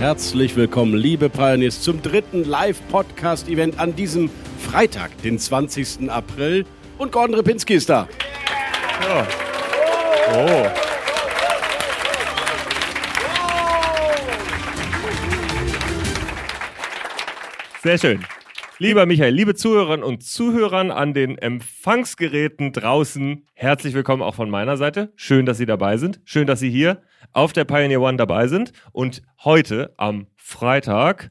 Herzlich 0.00 0.56
willkommen, 0.56 0.94
liebe 0.94 1.28
Pioneers, 1.28 1.82
zum 1.82 2.00
dritten 2.00 2.44
Live-Podcast-Event 2.44 3.78
an 3.78 3.94
diesem 3.94 4.30
Freitag, 4.58 5.10
den 5.20 5.38
20. 5.38 6.10
April. 6.10 6.64
Und 6.96 7.12
Gordon 7.12 7.34
Ripinski 7.34 7.74
ist 7.74 7.90
da. 7.90 8.08
Ja. 9.02 9.28
Oh. 10.32 10.66
Sehr 17.82 17.98
schön. 17.98 18.24
Lieber 18.78 19.04
Michael, 19.04 19.34
liebe 19.34 19.54
Zuhörerinnen 19.54 20.02
und 20.02 20.22
Zuhörer 20.22 20.96
an 20.96 21.12
den 21.12 21.36
Empfangsgeräten 21.36 22.72
draußen, 22.72 23.46
herzlich 23.52 23.92
willkommen 23.92 24.22
auch 24.22 24.34
von 24.34 24.48
meiner 24.48 24.78
Seite. 24.78 25.12
Schön, 25.16 25.44
dass 25.44 25.58
Sie 25.58 25.66
dabei 25.66 25.98
sind. 25.98 26.22
Schön, 26.24 26.46
dass 26.46 26.60
Sie 26.60 26.70
hier 26.70 27.02
auf 27.32 27.52
der 27.52 27.64
Pioneer 27.64 28.00
One 28.00 28.16
dabei 28.16 28.48
sind. 28.48 28.72
Und 28.92 29.22
heute, 29.44 29.92
am 29.96 30.26
Freitag, 30.36 31.30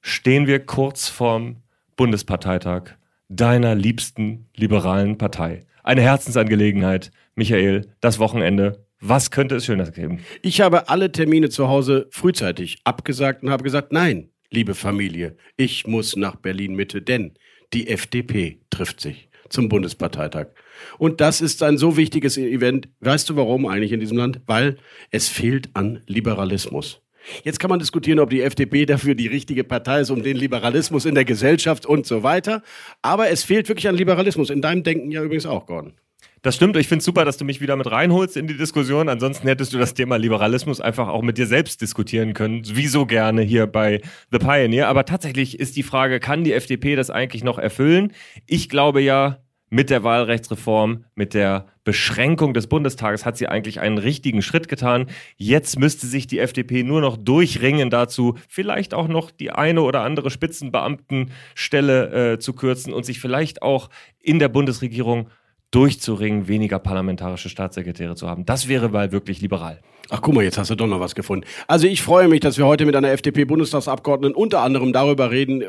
stehen 0.00 0.46
wir 0.46 0.64
kurz 0.64 1.08
vorm 1.08 1.62
Bundesparteitag 1.96 2.96
deiner 3.28 3.74
liebsten 3.74 4.48
liberalen 4.56 5.18
Partei. 5.18 5.66
Eine 5.82 6.02
Herzensangelegenheit. 6.02 7.10
Michael, 7.34 7.92
das 8.00 8.18
Wochenende. 8.18 8.84
Was 9.00 9.30
könnte 9.30 9.56
es 9.56 9.66
Schönes 9.66 9.92
geben? 9.92 10.20
Ich 10.42 10.60
habe 10.60 10.88
alle 10.88 11.12
Termine 11.12 11.50
zu 11.50 11.68
Hause 11.68 12.08
frühzeitig 12.10 12.78
abgesagt 12.84 13.42
und 13.42 13.50
habe 13.50 13.62
gesagt, 13.62 13.92
nein, 13.92 14.30
liebe 14.50 14.74
Familie, 14.74 15.36
ich 15.56 15.86
muss 15.86 16.16
nach 16.16 16.36
Berlin 16.36 16.74
Mitte, 16.74 17.00
denn 17.00 17.34
die 17.72 17.88
FDP 17.88 18.60
trifft 18.70 19.00
sich 19.00 19.28
zum 19.50 19.68
Bundesparteitag. 19.68 20.48
Und 20.98 21.20
das 21.20 21.40
ist 21.40 21.62
ein 21.62 21.78
so 21.78 21.96
wichtiges 21.96 22.36
Event. 22.36 22.88
Weißt 23.00 23.28
du 23.28 23.36
warum 23.36 23.66
eigentlich 23.66 23.92
in 23.92 24.00
diesem 24.00 24.18
Land? 24.18 24.40
Weil 24.46 24.78
es 25.10 25.28
fehlt 25.28 25.70
an 25.74 26.02
Liberalismus. 26.06 27.00
Jetzt 27.44 27.58
kann 27.60 27.70
man 27.70 27.78
diskutieren, 27.78 28.20
ob 28.20 28.30
die 28.30 28.42
FDP 28.42 28.86
dafür 28.86 29.14
die 29.14 29.26
richtige 29.26 29.64
Partei 29.64 30.00
ist, 30.00 30.10
um 30.10 30.22
den 30.22 30.36
Liberalismus 30.36 31.04
in 31.04 31.14
der 31.14 31.24
Gesellschaft 31.24 31.86
und 31.86 32.06
so 32.06 32.22
weiter. 32.22 32.62
Aber 33.02 33.28
es 33.28 33.44
fehlt 33.44 33.68
wirklich 33.68 33.88
an 33.88 33.96
Liberalismus. 33.96 34.50
In 34.50 34.62
deinem 34.62 34.82
Denken 34.82 35.10
ja 35.10 35.22
übrigens 35.22 35.46
auch, 35.46 35.66
Gordon. 35.66 35.94
Das 36.42 36.54
stimmt. 36.54 36.76
Ich 36.76 36.86
finde 36.86 37.00
es 37.00 37.04
super, 37.04 37.24
dass 37.24 37.36
du 37.36 37.44
mich 37.44 37.60
wieder 37.60 37.74
mit 37.74 37.90
reinholst 37.90 38.36
in 38.36 38.46
die 38.46 38.56
Diskussion. 38.56 39.08
Ansonsten 39.08 39.48
hättest 39.48 39.72
du 39.72 39.78
das 39.78 39.94
Thema 39.94 40.16
Liberalismus 40.16 40.80
einfach 40.80 41.08
auch 41.08 41.22
mit 41.22 41.36
dir 41.36 41.46
selbst 41.46 41.80
diskutieren 41.80 42.32
können. 42.32 42.62
Wie 42.64 42.86
so 42.86 43.06
gerne 43.06 43.42
hier 43.42 43.66
bei 43.66 44.00
The 44.30 44.38
Pioneer. 44.38 44.88
Aber 44.88 45.04
tatsächlich 45.04 45.58
ist 45.58 45.76
die 45.76 45.82
Frage, 45.82 46.20
kann 46.20 46.44
die 46.44 46.52
FDP 46.52 46.94
das 46.94 47.10
eigentlich 47.10 47.42
noch 47.42 47.58
erfüllen? 47.58 48.12
Ich 48.46 48.68
glaube 48.68 49.00
ja, 49.00 49.38
mit 49.70 49.90
der 49.90 50.04
Wahlrechtsreform, 50.04 51.04
mit 51.14 51.34
der 51.34 51.66
Beschränkung 51.84 52.54
des 52.54 52.66
Bundestages 52.66 53.24
hat 53.24 53.36
sie 53.36 53.48
eigentlich 53.48 53.80
einen 53.80 53.98
richtigen 53.98 54.42
Schritt 54.42 54.68
getan. 54.68 55.06
Jetzt 55.36 55.78
müsste 55.78 56.06
sich 56.06 56.26
die 56.26 56.38
FDP 56.38 56.82
nur 56.82 57.00
noch 57.00 57.16
durchringen 57.16 57.90
dazu, 57.90 58.36
vielleicht 58.48 58.94
auch 58.94 59.08
noch 59.08 59.30
die 59.30 59.50
eine 59.50 59.82
oder 59.82 60.02
andere 60.02 60.30
Spitzenbeamtenstelle 60.30 62.32
äh, 62.32 62.38
zu 62.38 62.52
kürzen 62.52 62.92
und 62.92 63.04
sich 63.04 63.20
vielleicht 63.20 63.62
auch 63.62 63.88
in 64.20 64.38
der 64.38 64.48
Bundesregierung 64.48 65.28
durchzuringen, 65.70 66.48
weniger 66.48 66.78
parlamentarische 66.78 67.48
Staatssekretäre 67.48 68.16
zu 68.16 68.28
haben. 68.28 68.46
Das 68.46 68.68
wäre 68.68 68.88
mal 68.88 69.12
wirklich 69.12 69.40
liberal. 69.40 69.80
Ach 70.10 70.22
guck 70.22 70.34
mal, 70.34 70.42
jetzt 70.42 70.56
hast 70.56 70.70
du 70.70 70.74
doch 70.74 70.86
noch 70.86 71.00
was 71.00 71.14
gefunden. 71.14 71.46
Also 71.66 71.86
ich 71.86 72.00
freue 72.00 72.28
mich, 72.28 72.40
dass 72.40 72.56
wir 72.56 72.66
heute 72.66 72.86
mit 72.86 72.96
einer 72.96 73.10
FDP-Bundestagsabgeordneten 73.10 74.34
unter 74.34 74.62
anderem 74.62 74.94
darüber 74.94 75.30
reden, 75.30 75.62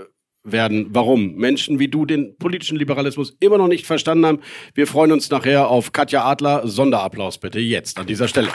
werden, 0.44 0.88
warum 0.92 1.36
Menschen 1.36 1.80
wie 1.80 1.88
du 1.88 2.06
den 2.06 2.38
politischen 2.38 2.78
Liberalismus 2.78 3.36
immer 3.40 3.58
noch 3.58 3.68
nicht 3.68 3.86
verstanden 3.86 4.26
haben. 4.26 4.40
Wir 4.74 4.88
freuen 4.88 5.12
uns 5.12 5.30
nachher 5.30 5.68
auf 5.70 5.92
Katja 5.92 6.24
Adler. 6.26 6.68
Sonderapplaus 6.68 7.38
bitte 7.38 7.60
jetzt 7.60 8.00
an 8.00 8.08
dieser 8.08 8.28
Stelle. 8.28 8.50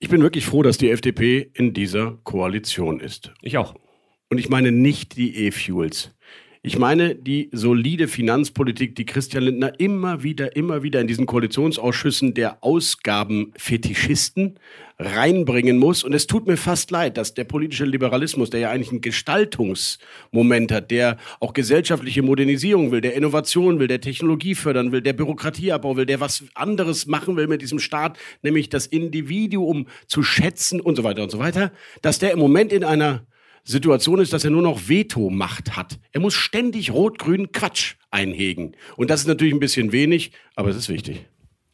Ich 0.00 0.10
bin 0.10 0.22
wirklich 0.22 0.46
froh, 0.46 0.62
dass 0.62 0.78
die 0.78 0.90
FDP 0.90 1.50
in 1.52 1.74
dieser 1.74 2.12
Koalition 2.24 3.00
ist. 3.00 3.32
Ich 3.42 3.58
auch. 3.58 3.74
Und 4.30 4.38
ich 4.38 4.48
meine 4.48 4.72
nicht 4.72 5.16
die 5.16 5.36
E-Fuels. 5.46 6.14
Ich 6.68 6.78
meine 6.78 7.14
die 7.14 7.48
solide 7.50 8.08
Finanzpolitik, 8.08 8.94
die 8.94 9.06
Christian 9.06 9.44
Lindner 9.44 9.80
immer 9.80 10.22
wieder, 10.22 10.54
immer 10.54 10.82
wieder 10.82 11.00
in 11.00 11.06
diesen 11.06 11.24
Koalitionsausschüssen 11.24 12.34
der 12.34 12.62
Ausgabenfetischisten 12.62 14.58
reinbringen 14.98 15.78
muss. 15.78 16.04
Und 16.04 16.12
es 16.12 16.26
tut 16.26 16.46
mir 16.46 16.58
fast 16.58 16.90
leid, 16.90 17.16
dass 17.16 17.32
der 17.32 17.44
politische 17.44 17.86
Liberalismus, 17.86 18.50
der 18.50 18.60
ja 18.60 18.70
eigentlich 18.70 18.92
ein 18.92 19.00
Gestaltungsmoment 19.00 20.70
hat, 20.70 20.90
der 20.90 21.16
auch 21.40 21.54
gesellschaftliche 21.54 22.20
Modernisierung 22.20 22.92
will, 22.92 23.00
der 23.00 23.14
Innovation 23.14 23.78
will, 23.78 23.88
der 23.88 24.02
Technologie 24.02 24.54
fördern 24.54 24.92
will, 24.92 25.00
der 25.00 25.14
Bürokratieabbau 25.14 25.96
will, 25.96 26.04
der 26.04 26.20
was 26.20 26.44
anderes 26.52 27.06
machen 27.06 27.34
will 27.38 27.46
mit 27.46 27.62
diesem 27.62 27.78
Staat, 27.78 28.18
nämlich 28.42 28.68
das 28.68 28.86
Individuum 28.86 29.86
zu 30.06 30.22
schätzen 30.22 30.82
und 30.82 30.96
so 30.96 31.02
weiter 31.02 31.22
und 31.22 31.30
so 31.30 31.38
weiter, 31.38 31.72
dass 32.02 32.18
der 32.18 32.32
im 32.32 32.38
Moment 32.38 32.74
in 32.74 32.84
einer 32.84 33.24
Situation 33.68 34.20
ist, 34.20 34.32
dass 34.32 34.44
er 34.44 34.50
nur 34.50 34.62
noch 34.62 34.88
Vetomacht 34.88 35.76
hat. 35.76 35.98
Er 36.12 36.20
muss 36.20 36.34
ständig 36.34 36.90
rot-grün 36.90 37.52
Quatsch 37.52 37.96
einhegen. 38.10 38.74
Und 38.96 39.10
das 39.10 39.20
ist 39.20 39.26
natürlich 39.26 39.52
ein 39.52 39.60
bisschen 39.60 39.92
wenig, 39.92 40.32
aber 40.56 40.70
es 40.70 40.76
ist 40.76 40.88
wichtig. 40.88 41.26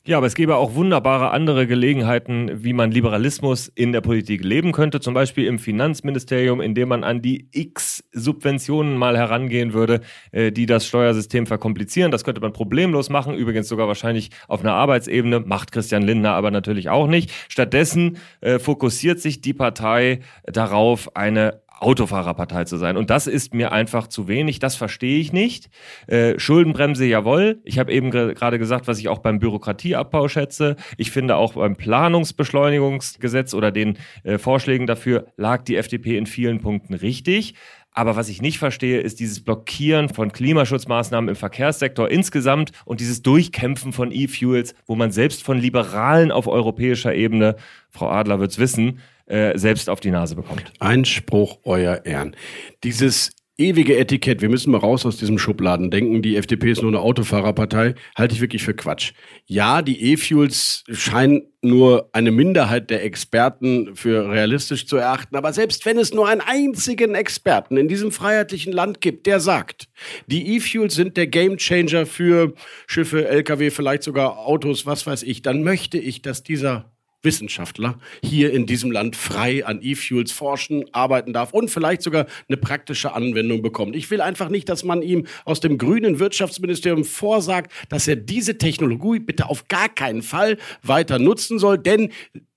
Ja, 0.06 0.18
aber 0.18 0.26
es 0.26 0.34
gäbe 0.34 0.56
auch 0.56 0.74
wunderbare 0.74 1.30
andere 1.30 1.66
Gelegenheiten, 1.66 2.62
wie 2.62 2.74
man 2.74 2.90
Liberalismus 2.90 3.68
in 3.68 3.92
der 3.92 4.02
Politik 4.02 4.44
leben 4.44 4.72
könnte. 4.72 5.00
Zum 5.00 5.14
Beispiel 5.14 5.46
im 5.46 5.58
Finanzministerium, 5.58 6.60
indem 6.60 6.88
man 6.88 7.04
an 7.04 7.22
die 7.22 7.48
X 7.52 8.04
Subventionen 8.12 8.98
mal 8.98 9.16
herangehen 9.16 9.72
würde, 9.72 10.02
äh, 10.30 10.52
die 10.52 10.66
das 10.66 10.86
Steuersystem 10.86 11.46
verkomplizieren. 11.46 12.10
Das 12.10 12.22
könnte 12.22 12.42
man 12.42 12.52
problemlos 12.52 13.08
machen. 13.08 13.34
Übrigens 13.34 13.66
sogar 13.66 13.88
wahrscheinlich 13.88 14.28
auf 14.46 14.60
einer 14.60 14.74
Arbeitsebene. 14.74 15.40
Macht 15.40 15.72
Christian 15.72 16.02
Lindner 16.02 16.32
aber 16.32 16.50
natürlich 16.50 16.90
auch 16.90 17.06
nicht. 17.06 17.32
Stattdessen 17.48 18.18
äh, 18.42 18.58
fokussiert 18.58 19.20
sich 19.20 19.40
die 19.40 19.54
Partei 19.54 20.20
darauf, 20.44 21.16
eine 21.16 21.62
Autofahrerpartei 21.84 22.64
zu 22.64 22.76
sein. 22.76 22.96
Und 22.96 23.10
das 23.10 23.26
ist 23.26 23.54
mir 23.54 23.72
einfach 23.72 24.06
zu 24.06 24.26
wenig. 24.26 24.58
Das 24.58 24.74
verstehe 24.74 25.20
ich 25.20 25.32
nicht. 25.32 25.68
Äh, 26.06 26.38
Schuldenbremse, 26.38 27.04
jawohl. 27.04 27.60
Ich 27.64 27.78
habe 27.78 27.92
eben 27.92 28.10
gerade 28.10 28.58
gesagt, 28.58 28.88
was 28.88 28.98
ich 28.98 29.08
auch 29.08 29.18
beim 29.18 29.38
Bürokratieabbau 29.38 30.28
schätze. 30.28 30.76
Ich 30.96 31.10
finde 31.10 31.36
auch 31.36 31.54
beim 31.54 31.76
Planungsbeschleunigungsgesetz 31.76 33.54
oder 33.54 33.70
den 33.70 33.98
äh, 34.22 34.38
Vorschlägen 34.38 34.86
dafür 34.86 35.26
lag 35.36 35.62
die 35.62 35.76
FDP 35.76 36.16
in 36.16 36.26
vielen 36.26 36.60
Punkten 36.60 36.94
richtig. 36.94 37.54
Aber 37.96 38.16
was 38.16 38.28
ich 38.28 38.42
nicht 38.42 38.58
verstehe, 38.58 39.00
ist 39.00 39.20
dieses 39.20 39.44
Blockieren 39.44 40.08
von 40.08 40.32
Klimaschutzmaßnahmen 40.32 41.28
im 41.28 41.36
Verkehrssektor 41.36 42.10
insgesamt 42.10 42.72
und 42.84 42.98
dieses 42.98 43.22
Durchkämpfen 43.22 43.92
von 43.92 44.10
E-Fuels, 44.10 44.74
wo 44.86 44.96
man 44.96 45.12
selbst 45.12 45.44
von 45.44 45.58
Liberalen 45.58 46.32
auf 46.32 46.48
europäischer 46.48 47.14
Ebene, 47.14 47.54
Frau 47.90 48.08
Adler 48.08 48.40
wird's 48.40 48.58
wissen, 48.58 48.98
äh, 49.26 49.56
selbst 49.58 49.88
auf 49.88 50.00
die 50.00 50.10
Nase 50.10 50.36
bekommt. 50.36 50.72
Einspruch, 50.80 51.58
euer 51.64 52.04
Ehren. 52.04 52.36
Dieses 52.82 53.30
ewige 53.56 53.96
Etikett, 53.96 54.42
wir 54.42 54.48
müssen 54.48 54.72
mal 54.72 54.78
raus 54.78 55.06
aus 55.06 55.16
diesem 55.16 55.38
Schubladen 55.38 55.90
denken, 55.90 56.22
die 56.22 56.36
FDP 56.36 56.72
ist 56.72 56.82
nur 56.82 56.90
eine 56.90 57.00
Autofahrerpartei, 57.00 57.94
halte 58.16 58.34
ich 58.34 58.40
wirklich 58.40 58.64
für 58.64 58.74
Quatsch. 58.74 59.12
Ja, 59.46 59.80
die 59.80 60.12
E-Fuels 60.12 60.82
scheinen 60.90 61.42
nur 61.62 62.08
eine 62.12 62.32
Minderheit 62.32 62.90
der 62.90 63.04
Experten 63.04 63.94
für 63.94 64.28
realistisch 64.28 64.86
zu 64.86 64.96
erachten, 64.96 65.36
aber 65.36 65.52
selbst 65.52 65.86
wenn 65.86 65.98
es 65.98 66.12
nur 66.12 66.28
einen 66.28 66.40
einzigen 66.40 67.14
Experten 67.14 67.76
in 67.76 67.86
diesem 67.86 68.10
freiheitlichen 68.10 68.72
Land 68.72 69.00
gibt, 69.00 69.26
der 69.26 69.38
sagt, 69.38 69.88
die 70.26 70.56
E-Fuels 70.56 70.94
sind 70.94 71.16
der 71.16 71.28
Gamechanger 71.28 72.06
für 72.06 72.54
Schiffe, 72.88 73.28
Lkw, 73.28 73.70
vielleicht 73.70 74.02
sogar 74.02 74.38
Autos, 74.38 74.84
was 74.84 75.06
weiß 75.06 75.22
ich, 75.22 75.42
dann 75.42 75.62
möchte 75.62 75.98
ich, 75.98 76.22
dass 76.22 76.42
dieser 76.42 76.93
Wissenschaftler 77.24 77.98
hier 78.22 78.52
in 78.52 78.66
diesem 78.66 78.90
Land 78.90 79.16
frei 79.16 79.64
an 79.64 79.80
E-Fuels 79.82 80.32
forschen, 80.32 80.84
arbeiten 80.92 81.32
darf 81.32 81.52
und 81.52 81.70
vielleicht 81.70 82.02
sogar 82.02 82.26
eine 82.48 82.56
praktische 82.56 83.14
Anwendung 83.14 83.62
bekommt. 83.62 83.96
Ich 83.96 84.10
will 84.10 84.20
einfach 84.20 84.48
nicht, 84.48 84.68
dass 84.68 84.84
man 84.84 85.02
ihm 85.02 85.26
aus 85.44 85.60
dem 85.60 85.78
grünen 85.78 86.18
Wirtschaftsministerium 86.18 87.04
vorsagt, 87.04 87.72
dass 87.88 88.08
er 88.08 88.16
diese 88.16 88.58
Technologie 88.58 89.18
bitte 89.18 89.48
auf 89.48 89.68
gar 89.68 89.88
keinen 89.88 90.22
Fall 90.22 90.58
weiter 90.82 91.18
nutzen 91.18 91.58
soll, 91.58 91.78
denn 91.78 92.10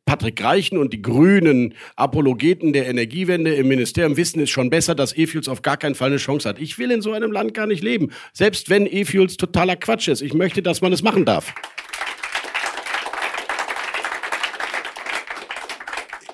Patrick 0.07 0.41
Reichen 0.41 0.77
und 0.77 0.93
die 0.93 1.01
grünen 1.01 1.73
Apologeten 1.97 2.71
der 2.71 2.87
Energiewende 2.87 3.53
im 3.53 3.67
Ministerium 3.67 4.15
wissen 4.15 4.39
es 4.39 4.49
schon 4.49 4.69
besser, 4.69 4.95
dass 4.95 5.15
E-Fuels 5.15 5.49
auf 5.49 5.61
gar 5.61 5.75
keinen 5.75 5.95
Fall 5.95 6.07
eine 6.07 6.17
Chance 6.17 6.47
hat. 6.47 6.59
Ich 6.59 6.79
will 6.79 6.91
in 6.91 7.01
so 7.01 7.11
einem 7.11 7.31
Land 7.31 7.53
gar 7.53 7.67
nicht 7.67 7.83
leben, 7.83 8.11
selbst 8.31 8.69
wenn 8.69 8.87
E-Fuels 8.87 9.35
totaler 9.35 9.75
Quatsch 9.75 10.07
ist. 10.07 10.21
Ich 10.21 10.33
möchte, 10.33 10.61
dass 10.61 10.81
man 10.81 10.93
es 10.93 11.03
machen 11.03 11.25
darf. 11.25 11.53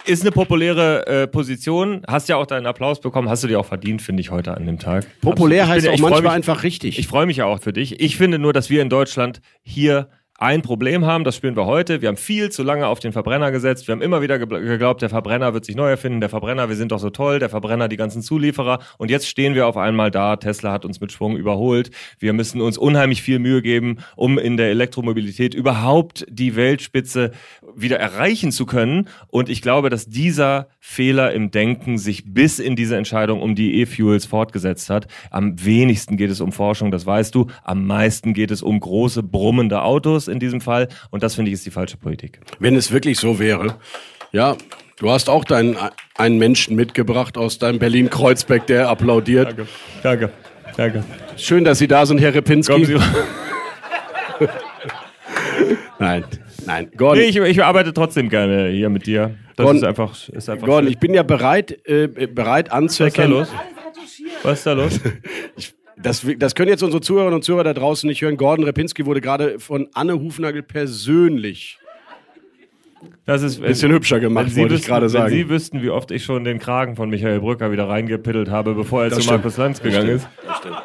Ist 0.06 0.22
eine 0.22 0.32
populäre 0.32 1.06
äh, 1.08 1.28
Position. 1.28 2.02
Hast 2.08 2.30
ja 2.30 2.36
auch 2.38 2.46
deinen 2.46 2.66
Applaus 2.66 3.00
bekommen. 3.00 3.30
Hast 3.30 3.44
du 3.44 3.48
dir 3.48 3.60
auch 3.60 3.66
verdient, 3.66 4.02
finde 4.02 4.22
ich, 4.22 4.32
heute 4.32 4.56
an 4.56 4.66
dem 4.66 4.80
Tag. 4.80 5.06
Populär 5.22 5.64
Absolut. 5.64 5.76
Heißt 5.76 5.86
bin- 5.86 5.96
auch 5.96 6.10
manchmal 6.10 6.22
mich- 6.24 6.32
einfach 6.32 6.64
richtig. 6.64 7.00
Ich 7.00 7.08
freue 7.08 7.26
mich 7.26 7.38
ja 7.38 7.46
auch 7.46 7.62
für 7.62 7.74
dich. 7.74 8.00
Ich 8.00 8.18
finde 8.18 8.40
nur, 8.40 8.54
dass 8.54 8.70
wir 8.70 8.82
in 8.82 8.90
Deutschland 8.90 9.42
hier 9.62 10.10
ein 10.44 10.62
Problem 10.62 11.06
haben, 11.06 11.24
das 11.24 11.38
spüren 11.38 11.56
wir 11.56 11.66
heute. 11.66 12.02
Wir 12.02 12.10
haben 12.10 12.18
viel 12.18 12.52
zu 12.52 12.64
lange 12.64 12.88
auf 12.88 13.00
den 13.00 13.14
Verbrenner 13.14 13.50
gesetzt. 13.52 13.88
Wir 13.88 13.94
haben 13.94 14.02
immer 14.02 14.22
wieder 14.22 14.38
geglaubt, 14.40 15.02
der 15.02 15.08
Verbrenner 15.08 15.54
wird 15.54 15.64
sich 15.64 15.78
neu 15.78 15.90
erfinden. 15.90 16.20
Der 16.20 16.28
Verbrenner, 16.28 16.68
wir 16.68 16.76
sind 16.76 16.92
doch 16.92 17.00
so 17.00 17.10
toll. 17.10 17.40
Der 17.40 17.48
Verbrenner, 17.48 17.88
die 17.88 17.96
ganzen 17.96 18.22
Zulieferer. 18.22 18.80
Und 18.98 19.10
jetzt 19.10 19.30
stehen 19.30 19.56
wir 19.56 19.68
auf 19.68 19.78
einmal 19.78 20.12
da. 20.12 20.36
Tesla 20.36 20.74
hat 20.74 20.84
uns 20.84 21.00
mit 21.00 21.14
Schwung 21.14 21.38
überholt. 21.38 21.92
Wir 22.20 22.34
müssen 22.34 22.60
uns 22.60 22.78
unheimlich 22.78 23.22
viel 23.22 23.40
Mühe 23.40 23.62
geben, 23.62 24.00
um 24.18 24.38
in 24.38 24.58
der 24.58 24.70
Elektromobilität 24.70 25.54
überhaupt 25.54 26.26
die 26.30 26.58
Weltspitze 26.58 27.32
wieder 27.74 27.98
erreichen 28.00 28.52
zu 28.52 28.66
können. 28.66 29.08
Und 29.30 29.48
ich 29.48 29.62
glaube, 29.62 29.90
dass 29.90 30.08
dieser 30.08 30.68
Fehler 30.82 31.32
im 31.32 31.52
Denken 31.52 31.98
sich 31.98 32.34
bis 32.34 32.60
in 32.60 32.76
diese 32.76 32.98
Entscheidung 32.98 33.42
um 33.42 33.56
die 33.56 33.80
E-Fuels 33.80 34.26
fortgesetzt 34.26 34.90
hat. 34.90 35.08
Am 35.32 35.64
wenigsten 35.64 36.18
geht 36.18 36.32
es 36.32 36.42
um 36.42 36.52
Forschung, 36.52 36.92
das 36.92 37.06
weißt 37.06 37.34
du. 37.34 37.48
Am 37.64 37.88
meisten 37.88 38.34
geht 38.34 38.52
es 38.52 38.62
um 38.62 38.78
große, 38.78 39.24
brummende 39.24 39.84
Autos 39.84 40.28
in 40.34 40.40
diesem 40.40 40.60
Fall. 40.60 40.90
Und 41.12 41.24
das 41.24 41.36
finde 41.36 41.50
ich 41.50 41.54
ist 41.56 41.66
die 41.66 41.72
falsche 41.72 41.96
Politik. 41.98 42.40
Wenn 42.60 42.76
es 42.76 42.92
wirklich 42.92 43.18
so 43.20 43.40
wäre. 43.40 43.78
Ja, 44.34 44.58
du 44.98 45.10
hast 45.12 45.30
auch 45.30 45.46
deinen 45.46 45.78
einen 46.18 46.38
Menschen 46.40 46.76
mitgebracht 46.76 47.38
aus 47.38 47.58
deinem 47.60 47.80
Berlin-Kreuzberg, 47.80 48.68
der 48.68 48.90
applaudiert. 48.90 49.56
Danke. 50.04 50.30
Danke. 50.76 51.04
Schön, 51.38 51.64
dass 51.64 51.78
Sie 51.80 51.88
da 51.88 52.06
sind, 52.06 52.20
Herr 52.20 52.34
Repinski. 52.34 52.74
Kommen 52.74 52.86
Sie. 52.86 52.98
Nein, 56.00 56.26
nein. 56.66 56.92
Gordon, 56.98 57.20
Nee, 57.24 57.30
ich, 57.30 57.38
ich 57.38 57.64
arbeite 57.64 57.94
trotzdem 57.94 58.28
gerne 58.30 58.70
hier 58.70 58.90
mit 58.90 59.06
dir. 59.06 59.36
Das 59.56 59.64
Gordon- 59.64 59.78
ist 59.78 59.84
einfach, 59.84 60.30
ist 60.30 60.50
einfach 60.50 60.66
Gordon 60.66 60.86
schön. 60.86 60.94
ich 60.94 61.00
bin 61.00 61.14
ja 61.14 61.24
bereit, 61.24 61.78
äh, 61.88 62.08
bereit 62.08 62.68
Was 62.72 62.72
ist 62.72 62.72
da 62.72 62.76
anzuerkennen. 62.78 63.32
los? 63.32 63.48
Was 64.44 64.58
ist 64.60 64.66
da 64.66 64.74
los? 64.74 65.00
Das, 66.02 66.26
das 66.40 66.56
können 66.56 66.70
jetzt 66.70 66.82
unsere 66.84 67.02
Zuhörerinnen 67.02 67.36
und 67.36 67.44
Zuhörer 67.44 67.64
da 67.64 67.74
draußen 67.74 68.08
nicht 68.08 68.22
hören. 68.22 68.36
Gordon 68.38 68.66
Repinski 68.66 69.06
wurde 69.06 69.22
gerade 69.22 69.60
von 69.60 69.88
Anne 69.94 70.20
Hufnagel 70.20 70.64
persönlich 70.64 71.78
Das 73.26 73.44
ist 73.44 73.58
ein 73.62 73.64
bisschen 73.68 73.92
hübscher 73.92 74.20
gemacht, 74.20 74.48
Wenn 74.48 74.64
wollte 74.64 74.74
ich 74.76 74.80
wüssten- 74.82 74.88
gerade 74.90 75.06
Wenn 75.06 75.10
sagen. 75.12 75.30
Sie 75.34 75.50
wüssten, 75.50 75.82
wie 75.84 75.90
oft 75.90 76.10
ich 76.12 76.24
schon 76.24 76.44
den 76.44 76.58
Kragen 76.60 76.96
von 76.96 77.10
Michael 77.10 77.40
Brücker 77.42 77.72
wieder 77.72 77.88
reingepittelt 77.88 78.50
habe, 78.50 78.74
bevor 78.74 79.04
er 79.04 79.10
Das 79.10 79.18
zu 79.20 79.24
stimmt. 79.24 79.38
Markus 79.44 79.58
Lanz 79.58 79.82
gegangen 79.82 80.10
ist. 80.10 80.28
Das 80.48 80.58
stimmt. 80.58 80.76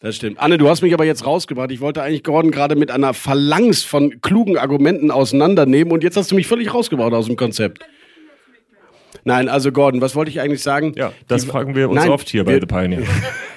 Das 0.00 0.16
stimmt. 0.16 0.38
Anne, 0.38 0.56
du 0.58 0.68
hast 0.68 0.82
mich 0.82 0.92
aber 0.94 1.04
jetzt 1.04 1.26
rausgebracht. 1.26 1.70
Ich 1.72 1.80
wollte 1.80 2.02
eigentlich 2.02 2.22
Gordon 2.22 2.50
gerade 2.50 2.76
mit 2.76 2.90
einer 2.90 3.12
Phalanx 3.14 3.82
von 3.82 4.20
klugen 4.20 4.56
Argumenten 4.58 5.10
auseinandernehmen 5.10 5.92
und 5.92 6.04
jetzt 6.04 6.16
hast 6.16 6.30
du 6.30 6.34
mich 6.36 6.46
völlig 6.46 6.72
rausgebracht 6.72 7.12
aus 7.12 7.26
dem 7.26 7.36
Konzept. 7.36 7.78
Nein, 9.24 9.48
also 9.48 9.72
Gordon, 9.72 10.00
was 10.00 10.14
wollte 10.14 10.30
ich 10.30 10.40
eigentlich 10.40 10.62
sagen? 10.62 10.92
Ja, 10.96 11.12
das 11.28 11.42
Die- 11.42 11.48
fragen 11.48 11.74
wir 11.74 11.88
uns 11.90 12.00
Nein, 12.00 12.10
oft 12.10 12.28
hier 12.28 12.44
bei 12.44 12.52
wir- 12.52 12.60
The 12.60 12.66
Pioneer. 12.66 13.02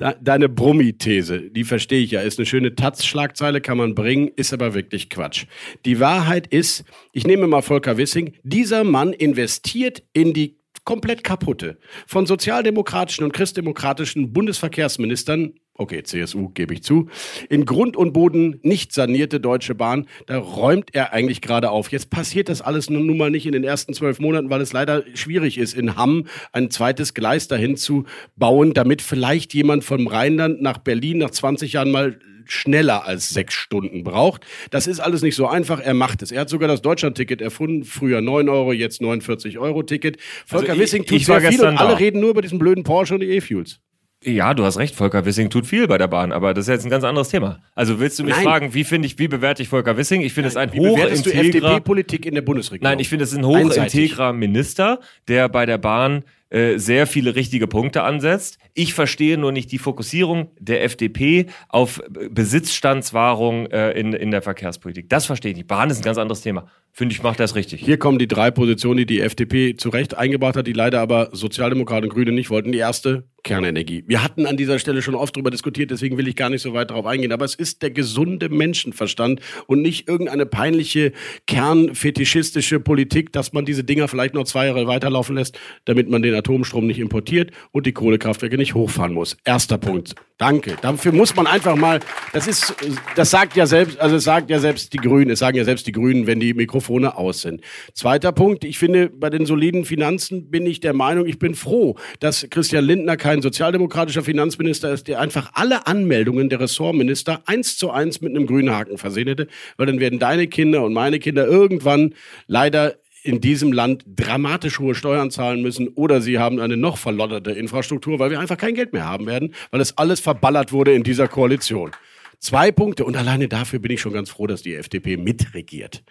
De- 0.00 0.14
Deine 0.20 0.48
Brummi-These, 0.48 1.50
die 1.50 1.64
verstehe 1.64 2.00
ich 2.02 2.10
ja, 2.12 2.20
ist 2.22 2.38
eine 2.38 2.46
schöne 2.46 2.74
Taz-Schlagzeile, 2.74 3.60
kann 3.60 3.78
man 3.78 3.94
bringen, 3.94 4.28
ist 4.36 4.52
aber 4.52 4.74
wirklich 4.74 5.10
Quatsch. 5.10 5.44
Die 5.84 6.00
Wahrheit 6.00 6.46
ist, 6.46 6.84
ich 7.12 7.26
nehme 7.26 7.46
mal 7.46 7.62
Volker 7.62 7.96
Wissing, 7.96 8.34
dieser 8.42 8.84
Mann 8.84 9.12
investiert 9.12 10.02
in 10.12 10.32
die 10.32 10.56
komplett 10.84 11.22
kaputte 11.22 11.78
von 12.06 12.24
sozialdemokratischen 12.26 13.24
und 13.24 13.32
christdemokratischen 13.32 14.32
Bundesverkehrsministern, 14.32 15.52
okay, 15.80 16.02
CSU 16.02 16.50
gebe 16.50 16.74
ich 16.74 16.82
zu, 16.82 17.08
in 17.48 17.64
Grund 17.64 17.96
und 17.96 18.12
Boden 18.12 18.60
nicht 18.62 18.92
sanierte 18.92 19.40
Deutsche 19.40 19.74
Bahn, 19.74 20.06
da 20.26 20.38
räumt 20.38 20.90
er 20.94 21.12
eigentlich 21.12 21.40
gerade 21.40 21.70
auf. 21.70 21.90
Jetzt 21.90 22.10
passiert 22.10 22.48
das 22.48 22.60
alles 22.60 22.90
nun 22.90 23.06
nun 23.06 23.16
mal 23.16 23.30
nicht 23.30 23.46
in 23.46 23.52
den 23.52 23.64
ersten 23.64 23.94
zwölf 23.94 24.20
Monaten, 24.20 24.50
weil 24.50 24.60
es 24.60 24.72
leider 24.72 25.04
schwierig 25.14 25.56
ist, 25.58 25.74
in 25.74 25.96
Hamm 25.96 26.26
ein 26.52 26.70
zweites 26.70 27.14
Gleis 27.14 27.48
dahin 27.48 27.76
zu 27.76 28.04
bauen, 28.36 28.74
damit 28.74 29.00
vielleicht 29.02 29.54
jemand 29.54 29.82
vom 29.82 30.06
Rheinland 30.06 30.60
nach 30.60 30.78
Berlin 30.78 31.18
nach 31.18 31.30
20 31.30 31.72
Jahren 31.72 31.90
mal 31.90 32.18
schneller 32.44 33.06
als 33.06 33.30
sechs 33.30 33.54
Stunden 33.54 34.02
braucht. 34.04 34.44
Das 34.70 34.86
ist 34.86 35.00
alles 35.00 35.22
nicht 35.22 35.36
so 35.36 35.46
einfach. 35.46 35.80
Er 35.80 35.94
macht 35.94 36.20
es. 36.22 36.32
Er 36.32 36.40
hat 36.42 36.48
sogar 36.50 36.68
das 36.68 36.82
Deutschland-Ticket 36.82 37.40
erfunden. 37.40 37.84
Früher 37.84 38.20
9 38.20 38.48
Euro, 38.48 38.72
jetzt 38.72 39.00
49 39.00 39.58
Euro 39.58 39.82
Ticket. 39.82 40.18
Volker 40.46 40.74
ich- 40.74 40.80
Wissing 40.80 41.04
tut 41.04 41.16
ich 41.16 41.26
sehr 41.26 41.40
viel 41.40 41.60
und 41.60 41.78
alle 41.78 41.98
reden 41.98 42.20
nur 42.20 42.30
über 42.30 42.42
diesen 42.42 42.58
blöden 42.58 42.82
Porsche 42.84 43.14
und 43.14 43.20
die 43.20 43.30
E-Fuels. 43.30 43.80
Ja, 44.22 44.52
du 44.52 44.64
hast 44.64 44.76
recht, 44.76 44.94
Volker 44.94 45.24
Wissing 45.24 45.48
tut 45.48 45.66
viel 45.66 45.88
bei 45.88 45.96
der 45.96 46.06
Bahn, 46.06 46.30
aber 46.30 46.52
das 46.52 46.66
ist 46.66 46.68
jetzt 46.68 46.84
ein 46.84 46.90
ganz 46.90 47.04
anderes 47.04 47.30
Thema. 47.30 47.60
Also 47.74 48.00
willst 48.00 48.18
du 48.18 48.24
mich 48.24 48.34
Nein. 48.34 48.44
fragen, 48.44 48.74
wie 48.74 48.84
finde 48.84 49.06
ich, 49.06 49.18
wie 49.18 49.28
bewerte 49.28 49.62
ich 49.62 49.70
Volker 49.70 49.96
Wissing? 49.96 50.20
Ich 50.20 50.34
finde 50.34 50.48
es 50.48 50.58
ein 50.58 50.72
Wie 50.74 50.78
bewertest 50.80 51.24
du 51.24 51.30
hochintegrer, 51.30 51.68
FDP-Politik 51.70 52.26
in 52.26 52.34
der 52.34 52.42
Bundesregierung? 52.42 52.90
nein, 52.90 52.98
ich 52.98 53.08
finde 53.08 53.24
es 53.24 53.34
ein 53.34 53.46
hochintegrer 53.46 54.34
Minister, 54.34 55.00
der 55.28 55.48
bei 55.48 55.64
der 55.64 55.78
Bahn 55.78 56.24
äh, 56.50 56.78
sehr 56.78 57.06
viele 57.06 57.36
richtige 57.36 57.66
Punkte 57.66 58.02
ansetzt. 58.02 58.58
Ich 58.74 58.92
verstehe 58.92 59.38
nur 59.38 59.52
nicht 59.52 59.70
die 59.72 59.78
Fokussierung 59.78 60.50
der 60.58 60.82
FDP 60.84 61.46
auf 61.68 62.02
Besitzstandswahrung 62.30 63.66
äh, 63.66 63.92
in, 63.92 64.12
in 64.12 64.30
der 64.30 64.42
Verkehrspolitik. 64.42 65.08
Das 65.08 65.26
verstehe 65.26 65.52
ich 65.52 65.56
nicht. 65.56 65.68
Bahn 65.68 65.90
ist 65.90 65.98
ein 65.98 66.04
ganz 66.04 66.18
anderes 66.18 66.40
Thema. 66.40 66.66
Finde 66.92 67.14
ich, 67.14 67.22
macht 67.22 67.38
das 67.38 67.54
richtig. 67.54 67.80
Hier 67.80 67.98
kommen 67.98 68.18
die 68.18 68.26
drei 68.26 68.50
Positionen, 68.50 68.98
die 68.98 69.06
die 69.06 69.20
FDP 69.20 69.76
zu 69.76 69.90
Recht 69.90 70.16
eingebracht 70.16 70.56
hat, 70.56 70.66
die 70.66 70.72
leider 70.72 71.00
aber 71.00 71.30
Sozialdemokraten 71.32 72.08
und 72.08 72.14
Grüne 72.14 72.32
nicht 72.32 72.50
wollten. 72.50 72.72
Die 72.72 72.78
erste, 72.78 73.24
Kernenergie. 73.42 74.04
Wir 74.06 74.22
hatten 74.22 74.46
an 74.46 74.56
dieser 74.56 74.78
Stelle 74.78 75.02
schon 75.02 75.14
oft 75.14 75.34
darüber 75.34 75.50
diskutiert, 75.50 75.90
deswegen 75.90 76.18
will 76.18 76.28
ich 76.28 76.36
gar 76.36 76.50
nicht 76.50 76.62
so 76.62 76.72
weit 76.74 76.90
darauf 76.90 77.06
eingehen. 77.06 77.32
Aber 77.32 77.44
es 77.44 77.54
ist 77.54 77.82
der 77.82 77.90
gesunde 77.90 78.48
Menschenverstand 78.48 79.40
und 79.66 79.82
nicht 79.82 80.08
irgendeine 80.08 80.46
peinliche, 80.46 81.12
kernfetischistische 81.46 82.80
Politik, 82.80 83.32
dass 83.32 83.52
man 83.52 83.64
diese 83.64 83.84
Dinger 83.84 84.08
vielleicht 84.08 84.34
noch 84.34 84.44
zwei 84.44 84.66
Jahre 84.66 84.86
weiterlaufen 84.86 85.36
lässt, 85.36 85.58
damit 85.84 86.08
man 86.08 86.22
den 86.22 86.34
Atomstrom 86.40 86.86
nicht 86.86 86.98
importiert 86.98 87.52
und 87.72 87.86
die 87.86 87.92
Kohlekraftwerke 87.92 88.58
nicht 88.58 88.74
hochfahren 88.74 89.14
muss. 89.14 89.36
Erster 89.44 89.78
Punkt. 89.78 90.14
Danke. 90.40 90.76
Dafür 90.80 91.12
muss 91.12 91.36
man 91.36 91.46
einfach 91.46 91.76
mal, 91.76 92.00
das 92.32 92.46
ist, 92.46 92.74
das 93.14 93.30
sagt 93.30 93.56
ja 93.56 93.66
selbst, 93.66 94.00
also 94.00 94.16
sagt 94.16 94.48
ja 94.48 94.58
selbst 94.58 94.90
die 94.94 94.96
Grünen, 94.96 95.30
es 95.30 95.38
sagen 95.38 95.58
ja 95.58 95.64
selbst 95.64 95.86
die 95.86 95.92
Grünen, 95.92 96.26
wenn 96.26 96.40
die 96.40 96.54
Mikrofone 96.54 97.14
aus 97.14 97.42
sind. 97.42 97.60
Zweiter 97.92 98.32
Punkt, 98.32 98.64
ich 98.64 98.78
finde, 98.78 99.10
bei 99.10 99.28
den 99.28 99.44
soliden 99.44 99.84
Finanzen 99.84 100.50
bin 100.50 100.64
ich 100.64 100.80
der 100.80 100.94
Meinung, 100.94 101.26
ich 101.26 101.38
bin 101.38 101.54
froh, 101.54 101.96
dass 102.20 102.46
Christian 102.48 102.86
Lindner 102.86 103.18
kein 103.18 103.42
sozialdemokratischer 103.42 104.22
Finanzminister 104.22 104.90
ist, 104.90 105.08
der 105.08 105.20
einfach 105.20 105.50
alle 105.52 105.86
Anmeldungen 105.86 106.48
der 106.48 106.60
Ressortminister 106.60 107.42
eins 107.44 107.76
zu 107.76 107.90
eins 107.90 108.22
mit 108.22 108.34
einem 108.34 108.46
grünen 108.46 108.70
Haken 108.70 108.96
versehen 108.96 109.28
hätte, 109.28 109.46
weil 109.76 109.86
dann 109.86 110.00
werden 110.00 110.18
deine 110.18 110.46
Kinder 110.46 110.82
und 110.84 110.94
meine 110.94 111.18
Kinder 111.18 111.46
irgendwann 111.46 112.14
leider 112.46 112.94
in 113.22 113.40
diesem 113.40 113.72
Land 113.72 114.04
dramatisch 114.06 114.78
hohe 114.78 114.94
Steuern 114.94 115.30
zahlen 115.30 115.62
müssen 115.62 115.88
oder 115.88 116.20
sie 116.20 116.38
haben 116.38 116.60
eine 116.60 116.76
noch 116.76 116.96
verlotterte 116.96 117.52
Infrastruktur, 117.52 118.18
weil 118.18 118.30
wir 118.30 118.40
einfach 118.40 118.56
kein 118.56 118.74
Geld 118.74 118.92
mehr 118.92 119.06
haben 119.06 119.26
werden, 119.26 119.54
weil 119.70 119.80
es 119.80 119.96
alles 119.98 120.20
verballert 120.20 120.72
wurde 120.72 120.94
in 120.94 121.02
dieser 121.02 121.28
Koalition. 121.28 121.92
Zwei 122.38 122.72
Punkte 122.72 123.04
und 123.04 123.16
alleine 123.16 123.48
dafür 123.48 123.80
bin 123.80 123.92
ich 123.92 124.00
schon 124.00 124.14
ganz 124.14 124.30
froh, 124.30 124.46
dass 124.46 124.62
die 124.62 124.74
FDP 124.74 125.18
mitregiert. 125.18 126.02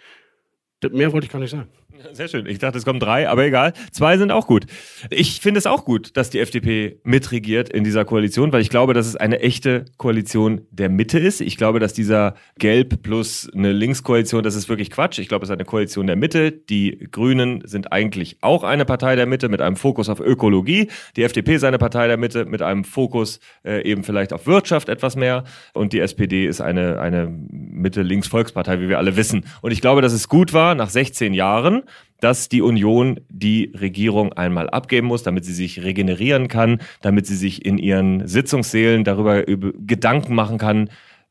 Mehr 0.90 1.12
wollte 1.12 1.26
ich 1.26 1.32
gar 1.32 1.38
nicht 1.38 1.50
sagen. 1.50 1.68
Sehr 2.12 2.28
schön. 2.28 2.46
Ich 2.46 2.58
dachte, 2.58 2.78
es 2.78 2.84
kommen 2.84 3.00
drei, 3.00 3.28
aber 3.28 3.44
egal. 3.44 3.72
Zwei 3.92 4.16
sind 4.16 4.30
auch 4.30 4.46
gut. 4.46 4.66
Ich 5.10 5.40
finde 5.40 5.58
es 5.58 5.66
auch 5.66 5.84
gut, 5.84 6.16
dass 6.16 6.30
die 6.30 6.38
FDP 6.38 6.98
mitregiert 7.04 7.68
in 7.68 7.84
dieser 7.84 8.04
Koalition, 8.04 8.52
weil 8.52 8.62
ich 8.62 8.70
glaube, 8.70 8.94
dass 8.94 9.06
es 9.06 9.16
eine 9.16 9.40
echte 9.40 9.84
Koalition 9.98 10.62
der 10.70 10.88
Mitte 10.88 11.18
ist. 11.18 11.40
Ich 11.40 11.56
glaube, 11.56 11.78
dass 11.78 11.92
dieser 11.92 12.34
Gelb 12.58 13.02
plus 13.02 13.50
eine 13.54 13.72
Linkskoalition, 13.72 14.42
das 14.42 14.54
ist 14.54 14.68
wirklich 14.68 14.90
Quatsch. 14.90 15.18
Ich 15.18 15.28
glaube, 15.28 15.44
es 15.44 15.50
ist 15.50 15.54
eine 15.54 15.64
Koalition 15.64 16.06
der 16.06 16.16
Mitte. 16.16 16.52
Die 16.52 17.08
Grünen 17.10 17.62
sind 17.66 17.92
eigentlich 17.92 18.38
auch 18.40 18.64
eine 18.64 18.84
Partei 18.84 19.16
der 19.16 19.26
Mitte 19.26 19.48
mit 19.48 19.60
einem 19.60 19.76
Fokus 19.76 20.08
auf 20.08 20.20
Ökologie. 20.20 20.88
Die 21.16 21.22
FDP 21.22 21.56
ist 21.56 21.64
eine 21.64 21.78
Partei 21.78 22.06
der 22.06 22.16
Mitte 22.16 22.46
mit 22.46 22.62
einem 22.62 22.84
Fokus 22.84 23.40
äh, 23.64 23.82
eben 23.82 24.04
vielleicht 24.04 24.32
auf 24.32 24.46
Wirtschaft 24.46 24.88
etwas 24.88 25.16
mehr. 25.16 25.44
Und 25.74 25.92
die 25.92 26.00
SPD 26.00 26.46
ist 26.46 26.60
eine, 26.60 26.98
eine 27.00 27.28
Mitte-Links-Volkspartei, 27.28 28.80
wie 28.80 28.88
wir 28.88 28.98
alle 28.98 29.16
wissen. 29.16 29.44
Und 29.60 29.72
ich 29.72 29.80
glaube, 29.80 30.00
dass 30.00 30.12
es 30.12 30.28
gut 30.28 30.52
war, 30.52 30.69
nach 30.74 30.90
16 30.90 31.34
Jahren, 31.34 31.82
dass 32.20 32.48
die 32.48 32.62
Union 32.62 33.20
die 33.28 33.72
Regierung 33.78 34.32
einmal 34.32 34.68
abgeben 34.68 35.06
muss, 35.06 35.22
damit 35.22 35.44
sie 35.44 35.54
sich 35.54 35.82
regenerieren 35.82 36.48
kann, 36.48 36.80
damit 37.02 37.26
sie 37.26 37.36
sich 37.36 37.64
in 37.64 37.78
ihren 37.78 38.26
Sitzungssälen 38.26 39.04
darüber 39.04 39.46
über 39.48 39.72
Gedanken 39.72 40.34
machen 40.34 40.58
kann, 40.58 40.90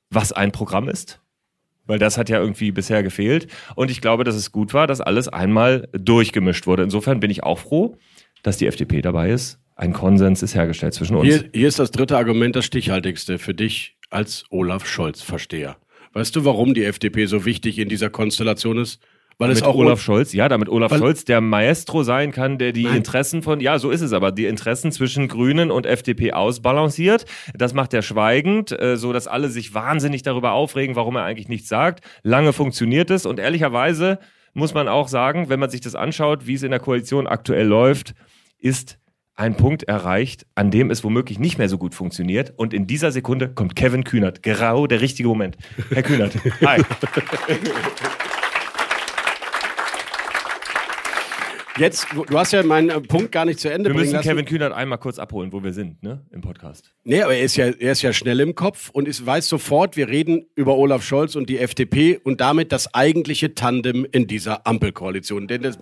was 0.10 0.32
ein 0.32 0.52
Programm 0.52 0.90
ist. 0.90 1.22
Weil 1.86 2.00
das 2.00 2.18
hat 2.18 2.30
ja 2.30 2.40
irgendwie 2.40 2.72
bisher 2.72 3.02
gefehlt. 3.02 3.48
Und 3.76 3.90
ich 3.90 4.02
glaube, 4.02 4.24
dass 4.24 4.36
es 4.36 4.52
gut 4.52 4.74
war, 4.74 4.88
dass 4.88 5.02
alles 5.02 5.28
einmal 5.28 5.88
durchgemischt 5.92 6.68
wurde. 6.68 6.84
Insofern 6.84 7.20
bin 7.20 7.32
ich 7.32 7.44
auch 7.44 7.60
froh, 7.60 7.98
dass 8.44 8.58
die 8.58 8.68
FDP 8.68 9.02
dabei 9.02 9.32
ist. 9.32 9.60
Ein 9.76 9.94
Konsens 9.94 10.44
ist 10.44 10.56
hergestellt 10.56 10.94
zwischen 10.94 11.16
uns. 11.16 11.28
Hier, 11.28 11.50
hier 11.54 11.68
ist 11.68 11.80
das 11.80 11.92
dritte 11.92 12.18
Argument 12.18 12.56
das 12.56 12.66
stichhaltigste 12.66 13.40
für 13.40 13.54
dich 13.54 13.98
als 14.10 14.44
Olaf 14.50 14.86
Scholz-Versteher. 14.86 15.78
Weißt 16.14 16.36
du, 16.36 16.44
warum 16.44 16.74
die 16.74 16.84
FDP 16.84 17.26
so 17.28 17.46
wichtig 17.46 17.80
in 17.80 17.90
dieser 17.90 18.10
Konstellation 18.10 18.78
ist? 18.78 19.00
Weil 19.42 19.52
es 19.52 19.62
mit 19.62 19.70
auch 19.70 19.76
Olaf 19.76 20.02
Scholz, 20.02 20.34
ja, 20.34 20.50
damit 20.50 20.68
Olaf 20.68 20.96
Scholz 20.98 21.24
der 21.24 21.40
Maestro 21.40 22.04
sein 22.04 22.34
kann, 22.34 22.58
der 22.58 22.74
die 22.74 22.84
Nein. 22.84 22.98
Interessen 22.98 23.42
von, 23.42 23.62
ja, 23.62 23.80
so 23.80 23.90
ist 23.90 24.02
es 24.02 24.12
aber, 24.12 24.34
die 24.34 24.46
Interessen 24.46 24.92
zwischen 24.92 25.30
Grünen 25.30 25.72
und 25.72 25.86
FDP 25.86 26.34
ausbalanciert. 26.34 27.24
Das 27.56 27.74
macht 27.74 27.94
er 27.94 28.02
schweigend, 28.02 28.78
äh, 28.78 28.98
so 28.98 29.14
dass 29.14 29.28
alle 29.28 29.48
sich 29.48 29.74
wahnsinnig 29.74 30.24
darüber 30.24 30.52
aufregen, 30.52 30.98
warum 30.98 31.16
er 31.16 31.24
eigentlich 31.24 31.48
nichts 31.48 31.70
sagt. 31.70 32.04
Lange 32.22 32.52
funktioniert 32.52 33.10
es 33.12 33.26
und 33.26 33.40
ehrlicherweise 33.40 34.20
muss 34.54 34.74
man 34.74 34.90
auch 34.90 35.08
sagen, 35.08 35.48
wenn 35.48 35.60
man 35.62 35.70
sich 35.70 35.80
das 35.80 35.96
anschaut, 35.96 36.46
wie 36.46 36.56
es 36.56 36.64
in 36.64 36.72
der 36.72 36.82
Koalition 36.82 37.26
aktuell 37.26 37.66
läuft, 37.66 38.16
ist 38.58 39.00
ein 39.38 39.56
Punkt 39.56 39.84
erreicht, 39.84 40.48
an 40.56 40.70
dem 40.70 40.92
es 40.92 41.06
womöglich 41.06 41.40
nicht 41.40 41.58
mehr 41.58 41.70
so 41.70 41.78
gut 41.78 41.96
funktioniert. 41.96 42.52
Und 42.58 42.74
in 42.74 42.88
dieser 42.88 43.14
Sekunde 43.14 43.48
kommt 43.48 43.78
Kevin 43.78 44.04
Kühnert. 44.04 44.44
Genau 44.44 44.86
der 44.86 45.00
richtige 45.00 45.30
Moment. 45.30 45.56
Herr 45.92 46.04
Kühnert, 46.04 46.36
hi. 46.62 46.84
Jetzt, 51.80 52.08
du 52.14 52.38
hast 52.38 52.52
ja 52.52 52.62
meinen 52.62 52.90
äh, 52.90 53.00
Punkt 53.00 53.32
gar 53.32 53.46
nicht 53.46 53.60
zu 53.60 53.72
Ende 53.72 53.90
Wir 53.90 53.96
müssen 53.96 54.12
lassen. 54.14 54.28
Kevin 54.28 54.46
Kühnert 54.46 54.74
einmal 54.74 54.98
kurz 54.98 55.18
abholen, 55.18 55.54
wo 55.54 55.64
wir 55.64 55.72
sind, 55.72 56.04
ne, 56.04 56.26
im 56.32 56.42
Podcast. 56.42 56.94
Nee, 57.06 57.22
aber 57.22 57.36
er 57.36 57.44
ist 57.44 57.56
ja, 57.56 57.68
er 57.68 57.94
ist 57.94 58.02
ja 58.02 58.12
schnell 58.12 58.42
im 58.42 58.54
Kopf 58.54 58.90
und 58.90 59.08
ist, 59.08 59.26
weiß 59.26 59.48
sofort, 59.48 59.96
wir 59.96 60.10
reden 60.10 60.46
über 60.56 60.76
Olaf 60.76 61.04
Scholz 61.04 61.36
und 61.36 61.50
die 61.50 61.58
FDP 61.58 62.20
und 62.22 62.42
damit 62.42 62.74
das 62.74 62.94
eigentliche 62.94 63.56
Tandem 63.56 64.06
in 64.12 64.28
dieser 64.28 64.68
Ampelkoalition. 64.68 65.48
Denn 65.48 65.62
das, 65.62 65.80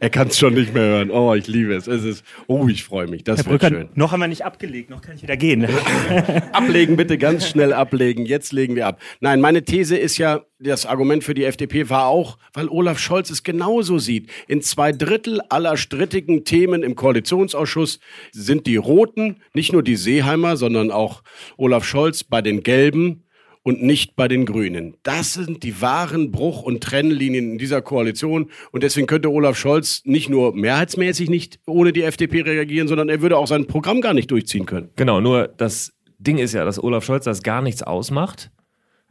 er 0.00 0.10
kann 0.10 0.28
es 0.28 0.38
schon 0.38 0.54
nicht 0.54 0.74
mehr 0.74 0.82
hören. 0.82 1.10
Oh, 1.10 1.34
ich 1.34 1.46
liebe 1.46 1.74
es. 1.74 1.86
Es 1.86 2.04
ist, 2.04 2.24
oh, 2.46 2.68
ich 2.68 2.84
freue 2.84 3.06
mich. 3.06 3.24
Das 3.24 3.38
Herr 3.40 3.50
wird 3.50 3.62
Brücker, 3.62 3.74
schön. 3.74 3.88
noch 3.94 4.12
haben 4.12 4.20
wir 4.20 4.28
nicht 4.28 4.44
abgelegt, 4.44 4.90
noch 4.90 5.02
kann 5.02 5.16
ich 5.16 5.22
wieder 5.22 5.36
gehen. 5.36 5.66
Ablegen, 6.52 6.96
bitte 6.96 7.18
ganz 7.18 7.48
schnell 7.48 7.72
ablegen. 7.72 8.26
Jetzt 8.26 8.52
legen 8.52 8.76
wir 8.76 8.86
ab. 8.86 9.00
Nein, 9.20 9.40
meine 9.40 9.64
These 9.64 9.96
ist 9.96 10.18
ja, 10.18 10.42
das 10.60 10.86
Argument 10.86 11.24
für 11.24 11.34
die 11.34 11.44
FDP 11.44 11.90
war 11.90 12.06
auch, 12.06 12.38
weil 12.52 12.68
Olaf 12.68 12.98
Scholz 12.98 13.30
es 13.30 13.42
genauso 13.42 13.98
sieht. 13.98 14.30
In 14.48 14.62
zwei 14.62 14.92
Drittel 14.92 15.40
aller 15.48 15.76
strittigen 15.76 16.44
Themen 16.44 16.82
im 16.82 16.94
Koalitionsausschuss 16.94 18.00
sind 18.32 18.66
die 18.66 18.76
Roten, 18.76 19.42
nicht 19.52 19.72
nur 19.72 19.82
die 19.82 19.96
Seeheimer, 19.96 20.56
sondern 20.56 20.90
auch 20.90 21.22
Olaf 21.56 21.84
Scholz 21.84 22.24
bei 22.24 22.40
den 22.40 22.62
Gelben 22.62 23.23
und 23.64 23.82
nicht 23.82 24.14
bei 24.14 24.28
den 24.28 24.46
Grünen. 24.46 24.96
Das 25.02 25.34
sind 25.34 25.64
die 25.64 25.80
wahren 25.80 26.30
Bruch- 26.30 26.62
und 26.62 26.82
Trennlinien 26.82 27.52
in 27.52 27.58
dieser 27.58 27.82
Koalition. 27.82 28.50
Und 28.70 28.82
deswegen 28.82 29.06
könnte 29.06 29.30
Olaf 29.30 29.58
Scholz 29.58 30.02
nicht 30.04 30.28
nur 30.28 30.54
mehrheitsmäßig 30.54 31.28
nicht 31.30 31.58
ohne 31.66 31.92
die 31.92 32.02
FDP 32.02 32.42
reagieren, 32.42 32.86
sondern 32.86 33.08
er 33.08 33.22
würde 33.22 33.38
auch 33.38 33.48
sein 33.48 33.66
Programm 33.66 34.02
gar 34.02 34.14
nicht 34.14 34.30
durchziehen 34.30 34.66
können. 34.66 34.90
Genau, 34.96 35.20
nur 35.20 35.48
das 35.48 35.92
Ding 36.18 36.38
ist 36.38 36.52
ja, 36.52 36.64
dass 36.64 36.82
Olaf 36.82 37.04
Scholz 37.04 37.24
das 37.24 37.42
gar 37.42 37.62
nichts 37.62 37.82
ausmacht. 37.82 38.50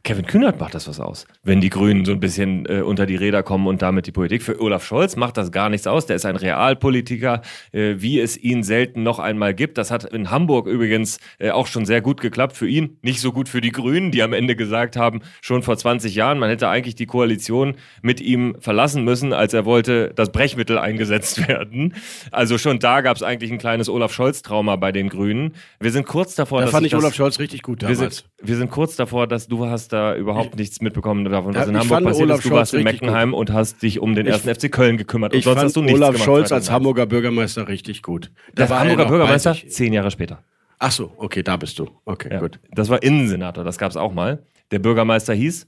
Kevin 0.04 0.26
Kühnert 0.26 0.60
macht 0.60 0.74
das 0.74 0.86
was 0.86 1.00
aus, 1.00 1.26
wenn 1.44 1.62
die 1.62 1.70
Grünen 1.70 2.04
so 2.04 2.12
ein 2.12 2.20
bisschen 2.20 2.66
äh, 2.66 2.82
unter 2.82 3.06
die 3.06 3.16
Räder 3.16 3.42
kommen 3.42 3.66
und 3.66 3.80
damit 3.80 4.06
die 4.06 4.12
Politik. 4.12 4.42
Für 4.42 4.60
Olaf 4.60 4.84
Scholz 4.84 5.16
macht 5.16 5.38
das 5.38 5.50
gar 5.50 5.70
nichts 5.70 5.86
aus. 5.86 6.04
Der 6.04 6.16
ist 6.16 6.26
ein 6.26 6.36
Realpolitiker, 6.36 7.40
äh, 7.72 7.94
wie 7.96 8.20
es 8.20 8.36
ihn 8.36 8.62
selten 8.62 9.02
noch 9.02 9.18
einmal 9.18 9.54
gibt. 9.54 9.78
Das 9.78 9.90
hat 9.90 10.04
in 10.04 10.30
Hamburg 10.30 10.66
übrigens 10.66 11.20
äh, 11.38 11.52
auch 11.52 11.66
schon 11.66 11.86
sehr 11.86 12.02
gut 12.02 12.20
geklappt 12.20 12.54
für 12.54 12.68
ihn. 12.68 12.98
Nicht 13.00 13.18
so 13.20 13.32
gut 13.32 13.48
für 13.48 13.62
die 13.62 13.72
Grünen, 13.72 14.10
die 14.10 14.22
am 14.22 14.34
Ende 14.34 14.56
gesagt 14.56 14.96
haben, 14.96 15.22
schon 15.40 15.62
vor 15.62 15.78
20 15.78 16.14
Jahren, 16.14 16.38
man 16.38 16.50
hätte 16.50 16.68
eigentlich 16.68 16.96
die 16.96 17.06
Koalition 17.06 17.76
mit 18.02 18.20
ihm 18.20 18.56
verlassen 18.60 19.04
müssen, 19.04 19.32
als 19.32 19.54
er 19.54 19.64
wollte, 19.64 20.12
dass 20.14 20.32
Brechmittel 20.32 20.76
eingesetzt 20.78 21.48
werden. 21.48 21.94
Also 22.30 22.58
schon 22.58 22.78
da 22.78 23.00
gab 23.00 23.16
es 23.16 23.22
eigentlich 23.22 23.50
ein 23.50 23.58
kleines 23.58 23.88
Olaf 23.88 24.12
Scholz-Trauma 24.12 24.76
bei 24.76 24.92
den 24.92 25.08
Grünen. 25.08 25.54
Wir 25.80 25.92
sind 25.92 26.06
kurz 26.06 26.34
davor, 26.34 26.58
Da 26.58 26.66
dass 26.66 26.72
fand 26.72 26.86
ich 26.86 26.94
Olaf 26.94 27.14
Scholz 27.14 27.38
richtig 27.38 27.62
gut 27.62 27.80
wir 27.80 27.88
damals. 27.88 28.16
sind, 28.18 28.24
wir 28.42 28.56
sind 28.56 28.70
kurz 28.70 28.96
davor, 28.96 29.26
dass 29.26 29.48
du 29.48 29.64
hast 29.64 29.93
da 29.94 30.14
überhaupt 30.16 30.56
nichts 30.56 30.80
mitbekommen 30.82 31.24
davon, 31.24 31.54
was 31.54 31.62
Ja, 31.62 31.68
in 31.70 31.74
ich 31.76 31.80
Hamburg 31.80 32.04
passiert 32.04 32.26
Olaf 32.28 32.38
ist. 32.38 32.44
Du 32.44 32.48
Scholz 32.48 32.58
warst 32.58 32.74
in 32.74 32.82
Meckenheim 32.82 33.32
und 33.34 33.52
hast 33.52 33.82
dich 33.82 34.00
um 34.00 34.14
den 34.14 34.26
ersten 34.26 34.54
FC 34.54 34.70
Köln 34.70 34.96
gekümmert. 34.96 35.32
Und 35.32 35.38
Ich 35.38 35.44
sonst 35.44 35.56
fand 35.56 35.66
hast 35.66 35.76
du 35.76 35.82
nichts 35.82 35.96
Olaf 35.98 36.10
gemacht. 36.12 36.24
Scholz 36.24 36.52
als 36.52 36.66
2019. 36.66 36.74
Hamburger 36.74 37.06
Bürgermeister 37.06 37.68
richtig 37.68 38.02
gut. 38.02 38.30
Der 38.56 38.68
war 38.68 38.80
Hamburger 38.80 39.04
er 39.04 39.08
Bürgermeister, 39.08 39.56
zehn 39.68 39.92
Jahre 39.92 40.10
später. 40.10 40.42
Ach 40.78 40.90
so, 40.90 41.12
okay, 41.16 41.42
da 41.42 41.56
bist 41.56 41.78
du. 41.78 41.88
Okay, 42.04 42.28
Ja. 42.32 42.40
gut. 42.40 42.58
Das 42.72 42.90
war 42.90 43.02
Innensenator, 43.02 43.64
das 43.64 43.78
gab 43.78 43.90
es 43.90 43.96
auch 43.96 44.12
mal. 44.12 44.42
Der 44.70 44.80
Bürgermeister 44.80 45.32
hieß 45.34 45.66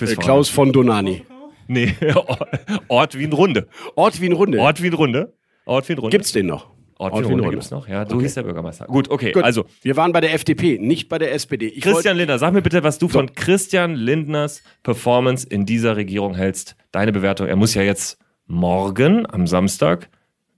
Äh, 0.00 0.14
Klaus 0.16 0.48
von 0.48 0.72
Donani. 0.72 1.24
Nee, 1.68 1.94
Ort 2.88 3.18
Wien 3.18 3.32
Runde. 3.32 3.66
Ort 3.96 4.20
Wien 4.20 4.32
Runde. 4.32 4.60
Ort 4.60 4.82
Wien 4.82 4.92
Runde. 4.94 5.34
Ort 5.64 5.88
Wien 5.88 5.98
Runde. 5.98 6.16
Gibt's 6.16 6.30
den 6.32 6.46
noch? 6.46 6.70
Ort 6.98 7.14
Wien 7.18 7.24
Runde 7.24 7.50
gibt's 7.50 7.70
noch. 7.70 7.88
Ja, 7.88 8.08
so 8.08 8.20
hieß 8.20 8.34
der 8.34 8.42
Bürgermeister. 8.42 8.86
Gut, 8.86 9.10
okay. 9.10 9.32
Gut, 9.32 9.44
Also, 9.44 9.66
wir 9.82 9.96
waren 9.96 10.12
bei 10.12 10.20
der 10.20 10.32
FDP, 10.32 10.78
nicht 10.78 11.08
bei 11.08 11.18
der 11.18 11.32
SPD. 11.34 11.66
Ich 11.66 11.82
Christian 11.82 12.16
Lindner, 12.16 12.38
sag 12.38 12.54
mir 12.54 12.62
bitte, 12.62 12.82
was 12.82 12.98
du 12.98 13.08
von 13.08 13.34
Christian 13.34 13.94
Lindners 13.94 14.62
Performance 14.82 15.46
in 15.46 15.66
dieser 15.66 15.96
Regierung 15.96 16.34
hältst. 16.34 16.76
Deine 16.92 17.12
Bewertung. 17.12 17.48
Er 17.48 17.56
muss 17.56 17.74
ja 17.74 17.82
jetzt 17.82 18.18
morgen 18.46 19.26
am 19.28 19.46
Samstag 19.46 20.08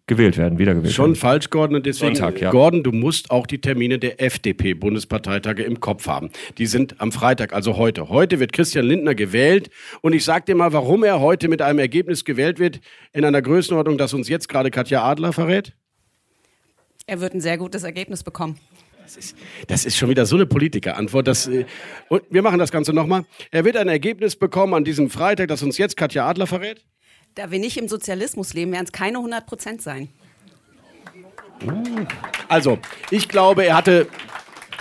gewählt 0.08 0.38
werden, 0.38 0.58
wiedergewählt 0.58 0.94
Schon 0.94 1.10
werden. 1.10 1.16
falsch, 1.16 1.50
Gordon. 1.50 1.76
Und 1.76 1.86
deswegen, 1.86 2.16
Sonntag, 2.16 2.40
ja. 2.40 2.50
Gordon, 2.50 2.82
du 2.82 2.92
musst 2.92 3.30
auch 3.30 3.46
die 3.46 3.60
Termine 3.60 3.98
der 3.98 4.20
FDP-Bundesparteitage 4.22 5.62
im 5.62 5.80
Kopf 5.80 6.06
haben. 6.06 6.30
Die 6.56 6.66
sind 6.66 7.00
am 7.00 7.12
Freitag, 7.12 7.52
also 7.52 7.76
heute. 7.76 8.08
Heute 8.08 8.40
wird 8.40 8.52
Christian 8.52 8.86
Lindner 8.86 9.14
gewählt. 9.14 9.70
Und 10.00 10.14
ich 10.14 10.24
sag 10.24 10.46
dir 10.46 10.54
mal, 10.54 10.72
warum 10.72 11.04
er 11.04 11.20
heute 11.20 11.48
mit 11.48 11.62
einem 11.62 11.78
Ergebnis 11.78 12.24
gewählt 12.24 12.58
wird, 12.58 12.80
in 13.12 13.24
einer 13.24 13.42
Größenordnung, 13.42 13.98
das 13.98 14.14
uns 14.14 14.28
jetzt 14.28 14.48
gerade 14.48 14.70
Katja 14.70 15.04
Adler 15.04 15.32
verrät. 15.32 15.74
Er 17.08 17.20
wird 17.20 17.32
ein 17.32 17.40
sehr 17.40 17.56
gutes 17.56 17.84
Ergebnis 17.84 18.22
bekommen. 18.22 18.60
Das 19.66 19.86
ist 19.86 19.96
schon 19.96 20.10
wieder 20.10 20.26
so 20.26 20.36
eine 20.36 20.44
Politikerantwort. 20.44 21.26
Das, 21.26 21.48
äh, 21.48 21.64
und 22.10 22.22
wir 22.28 22.42
machen 22.42 22.58
das 22.58 22.70
Ganze 22.70 22.92
nochmal. 22.92 23.24
Er 23.50 23.64
wird 23.64 23.78
ein 23.78 23.88
Ergebnis 23.88 24.36
bekommen 24.36 24.74
an 24.74 24.84
diesem 24.84 25.08
Freitag, 25.08 25.48
das 25.48 25.62
uns 25.62 25.78
jetzt 25.78 25.96
Katja 25.96 26.28
Adler 26.28 26.46
verrät. 26.46 26.84
Da 27.34 27.50
wir 27.50 27.60
nicht 27.60 27.78
im 27.78 27.88
Sozialismus 27.88 28.52
leben, 28.52 28.72
werden 28.72 28.84
es 28.84 28.92
keine 28.92 29.16
100 29.16 29.46
Prozent 29.46 29.80
sein. 29.80 30.10
Also, 32.46 32.78
ich 33.10 33.30
glaube, 33.30 33.64
er 33.64 33.76
hatte, 33.78 34.06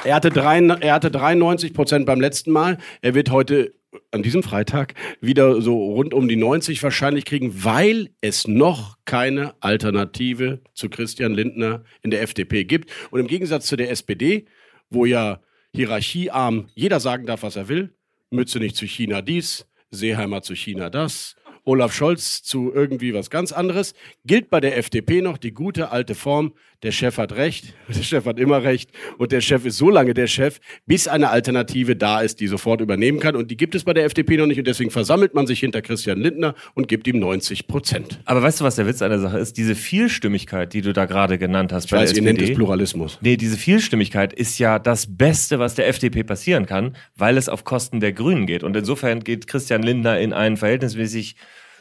er 0.03 0.15
hatte, 0.15 0.29
drei, 0.29 0.59
er 0.59 0.95
hatte 0.95 1.09
93 1.09 1.73
Prozent 1.73 2.05
beim 2.05 2.19
letzten 2.19 2.51
Mal. 2.51 2.77
Er 3.01 3.15
wird 3.15 3.31
heute 3.31 3.73
an 4.11 4.23
diesem 4.23 4.43
Freitag 4.43 4.93
wieder 5.21 5.61
so 5.61 5.77
rund 5.93 6.13
um 6.13 6.27
die 6.27 6.35
90 6.35 6.81
wahrscheinlich 6.83 7.25
kriegen, 7.25 7.63
weil 7.63 8.09
es 8.21 8.47
noch 8.47 8.97
keine 9.05 9.55
Alternative 9.61 10.61
zu 10.73 10.89
Christian 10.89 11.33
Lindner 11.33 11.83
in 12.01 12.11
der 12.11 12.21
FDP 12.21 12.63
gibt. 12.63 12.91
Und 13.11 13.19
im 13.19 13.27
Gegensatz 13.27 13.67
zu 13.67 13.75
der 13.75 13.91
SPD, 13.91 14.45
wo 14.89 15.05
ja 15.05 15.41
hierarchiearm 15.73 16.69
jeder 16.73 16.99
sagen 16.99 17.25
darf, 17.25 17.43
was 17.43 17.55
er 17.55 17.67
will, 17.67 17.93
Mütze 18.29 18.59
nicht 18.59 18.75
zu 18.75 18.85
China 18.85 19.21
dies, 19.21 19.67
Seeheimer 19.91 20.41
zu 20.41 20.55
China 20.55 20.89
das, 20.89 21.35
Olaf 21.67 21.93
Scholz 21.93 22.43
zu 22.43 22.71
irgendwie 22.73 23.13
was 23.13 23.29
ganz 23.29 23.51
anderes, 23.51 23.93
gilt 24.25 24.49
bei 24.49 24.61
der 24.61 24.77
FDP 24.77 25.21
noch 25.21 25.37
die 25.37 25.51
gute 25.51 25.91
alte 25.91 26.15
Form, 26.15 26.53
der 26.83 26.91
Chef 26.91 27.17
hat 27.17 27.33
recht, 27.33 27.73
der 27.89 28.03
Chef 28.03 28.25
hat 28.25 28.39
immer 28.39 28.63
recht 28.63 28.91
und 29.17 29.31
der 29.31 29.41
Chef 29.41 29.65
ist 29.65 29.77
so 29.77 29.89
lange 29.89 30.13
der 30.13 30.27
Chef, 30.27 30.59
bis 30.85 31.07
eine 31.07 31.29
Alternative 31.29 31.95
da 31.95 32.21
ist, 32.21 32.39
die 32.39 32.47
sofort 32.47 32.81
übernehmen 32.81 33.19
kann. 33.19 33.35
Und 33.35 33.51
die 33.51 33.57
gibt 33.57 33.75
es 33.75 33.83
bei 33.83 33.93
der 33.93 34.05
FDP 34.05 34.37
noch 34.37 34.45
nicht 34.45 34.59
und 34.59 34.67
deswegen 34.67 34.91
versammelt 34.91 35.33
man 35.33 35.45
sich 35.45 35.59
hinter 35.59 35.81
Christian 35.81 36.19
Lindner 36.19 36.55
und 36.73 36.87
gibt 36.87 37.07
ihm 37.07 37.19
90 37.19 37.67
Prozent. 37.67 38.21
Aber 38.25 38.41
weißt 38.41 38.61
du, 38.61 38.63
was 38.63 38.75
der 38.75 38.87
Witz 38.87 39.01
an 39.01 39.09
der 39.09 39.19
Sache 39.19 39.39
ist? 39.39 39.57
Diese 39.57 39.75
Vielstimmigkeit, 39.75 40.73
die 40.73 40.81
du 40.81 40.93
da 40.93 41.05
gerade 41.05 41.37
genannt 41.37 41.73
hast 41.73 41.85
Ich 41.85 41.91
bei 41.91 41.97
weiß, 41.97 42.11
der 42.13 42.17
ihr 42.17 42.23
nennt 42.23 42.39
SPD. 42.39 42.53
es 42.53 42.57
Pluralismus. 42.57 43.17
Nee, 43.21 43.37
diese 43.37 43.57
Vielstimmigkeit 43.57 44.31
ist 44.31 44.57
ja 44.59 44.79
das 44.79 45.17
Beste, 45.17 45.59
was 45.59 45.75
der 45.75 45.87
FDP 45.87 46.23
passieren 46.23 46.65
kann, 46.65 46.95
weil 47.15 47.37
es 47.37 47.49
auf 47.49 47.63
Kosten 47.65 47.99
der 47.99 48.13
Grünen 48.13 48.45
geht. 48.45 48.63
Und 48.63 48.77
insofern 48.77 49.23
geht 49.23 49.47
Christian 49.47 49.81
Lindner 49.81 50.19
in 50.19 50.31
einen 50.31 50.57
verhältnismäßig 50.57 51.35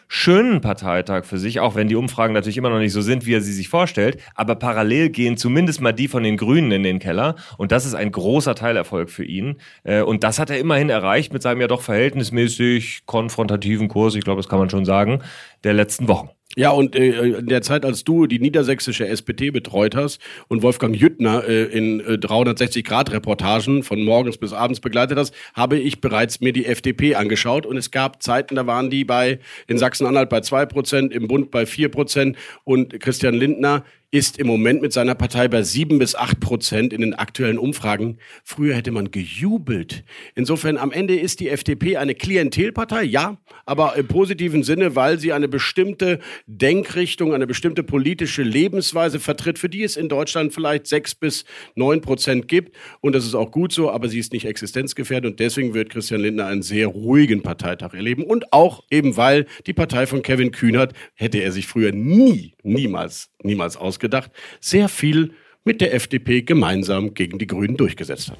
schönen 0.08 0.60
Parteitag 0.60 1.24
für 1.24 1.38
sich, 1.38 1.60
auch 1.60 1.74
wenn 1.74 1.88
die 1.88 1.96
Umfragen 1.96 2.34
natürlich 2.34 2.56
immer 2.56 2.70
noch 2.70 2.78
nicht 2.78 2.92
so 2.92 3.00
sind, 3.00 3.26
wie 3.26 3.34
er 3.34 3.40
sie 3.40 3.52
sich 3.52 3.68
vorstellt. 3.68 4.18
Aber 4.34 4.54
parallel 4.54 5.10
gehen 5.10 5.36
zumindest 5.36 5.80
mal 5.80 5.92
die 5.92 6.08
von 6.08 6.22
den 6.22 6.36
Grünen 6.36 6.70
in 6.72 6.82
den 6.82 6.98
Keller. 6.98 7.36
Und 7.58 7.72
das 7.72 7.86
ist 7.86 7.94
ein 7.94 8.12
großer 8.12 8.54
Teilerfolg 8.54 9.10
für 9.10 9.24
ihn. 9.24 9.56
Äh, 9.84 10.02
Und 10.02 10.24
das 10.24 10.38
hat 10.38 10.50
er 10.50 10.58
immerhin 10.58 10.90
erreicht 10.90 11.32
mit 11.32 11.42
seinem 11.42 11.60
ja 11.60 11.66
doch 11.68 11.82
verhältnismäßig 11.82 13.02
konfrontativen 13.06 13.88
Kurs, 13.88 14.14
ich 14.14 14.24
glaube, 14.24 14.40
das 14.40 14.48
kann 14.48 14.58
man 14.58 14.70
schon 14.70 14.84
sagen, 14.84 15.22
der 15.64 15.74
letzten 15.74 16.08
Wochen. 16.08 16.30
Ja, 16.58 16.70
und 16.70 16.96
äh, 16.96 17.38
in 17.38 17.48
der 17.48 17.60
Zeit, 17.60 17.84
als 17.84 18.02
du 18.02 18.26
die 18.26 18.38
niedersächsische 18.38 19.06
SPD 19.06 19.50
betreut 19.50 19.94
hast 19.94 20.22
und 20.48 20.62
Wolfgang 20.62 20.96
Jüttner 20.96 21.46
äh, 21.46 21.64
in 21.64 22.00
äh, 22.00 22.14
360-Grad-Reportagen 22.14 23.82
von 23.82 24.02
morgens 24.02 24.38
bis 24.38 24.54
abends 24.54 24.80
begleitet 24.80 25.18
hast, 25.18 25.34
habe 25.52 25.78
ich 25.78 26.00
bereits 26.00 26.40
mir 26.40 26.54
die 26.54 26.64
FDP 26.64 27.14
angeschaut. 27.14 27.66
Und 27.66 27.76
es 27.76 27.90
gab 27.90 28.22
Zeiten, 28.22 28.54
da 28.54 28.66
waren 28.66 28.88
die 28.88 29.04
bei 29.04 29.38
in 29.66 29.76
Sachsen-Anhalt 29.76 30.30
bei 30.30 30.38
2%, 30.38 31.10
im 31.10 31.28
Bund 31.28 31.50
bei 31.50 31.64
4% 31.64 32.34
und 32.64 33.00
Christian 33.00 33.34
Lindner 33.34 33.84
ist 34.10 34.38
im 34.38 34.46
Moment 34.46 34.82
mit 34.82 34.92
seiner 34.92 35.14
Partei 35.14 35.48
bei 35.48 35.62
sieben 35.62 35.98
bis 35.98 36.14
acht 36.14 36.40
Prozent 36.40 36.92
in 36.92 37.00
den 37.00 37.14
aktuellen 37.14 37.58
Umfragen. 37.58 38.18
Früher 38.44 38.74
hätte 38.74 38.90
man 38.90 39.10
gejubelt. 39.10 40.04
Insofern 40.34 40.78
am 40.78 40.92
Ende 40.92 41.16
ist 41.16 41.40
die 41.40 41.48
FDP 41.48 41.96
eine 41.96 42.14
Klientelpartei, 42.14 43.02
ja, 43.02 43.38
aber 43.64 43.96
im 43.96 44.06
positiven 44.06 44.62
Sinne, 44.62 44.94
weil 44.94 45.18
sie 45.18 45.32
eine 45.32 45.48
bestimmte 45.48 46.20
Denkrichtung, 46.46 47.34
eine 47.34 47.46
bestimmte 47.46 47.82
politische 47.82 48.42
Lebensweise 48.42 49.18
vertritt, 49.18 49.58
für 49.58 49.68
die 49.68 49.82
es 49.82 49.96
in 49.96 50.08
Deutschland 50.08 50.54
vielleicht 50.54 50.86
sechs 50.86 51.14
bis 51.14 51.44
neun 51.74 52.00
Prozent 52.00 52.48
gibt. 52.48 52.76
Und 53.00 53.14
das 53.14 53.24
ist 53.24 53.34
auch 53.34 53.50
gut 53.50 53.72
so, 53.72 53.90
aber 53.90 54.08
sie 54.08 54.18
ist 54.18 54.32
nicht 54.32 54.46
existenzgefährdet 54.46 55.32
und 55.32 55.40
deswegen 55.40 55.74
wird 55.74 55.90
Christian 55.90 56.20
Lindner 56.20 56.46
einen 56.46 56.62
sehr 56.62 56.86
ruhigen 56.86 57.42
Parteitag 57.42 57.94
erleben. 57.94 58.24
Und 58.24 58.52
auch 58.52 58.84
eben, 58.90 59.16
weil 59.16 59.46
die 59.66 59.72
Partei 59.72 60.06
von 60.06 60.22
Kevin 60.22 60.52
Kühnert 60.52 60.92
hätte 61.14 61.38
er 61.38 61.52
sich 61.52 61.66
früher 61.66 61.92
nie, 61.92 62.54
niemals, 62.62 63.30
niemals 63.46 63.76
ausgedacht, 63.76 64.30
sehr 64.60 64.88
viel 64.88 65.32
mit 65.64 65.80
der 65.80 65.94
FDP 65.94 66.42
gemeinsam 66.42 67.14
gegen 67.14 67.38
die 67.38 67.46
Grünen 67.46 67.76
durchgesetzt 67.76 68.30
hat. 68.30 68.38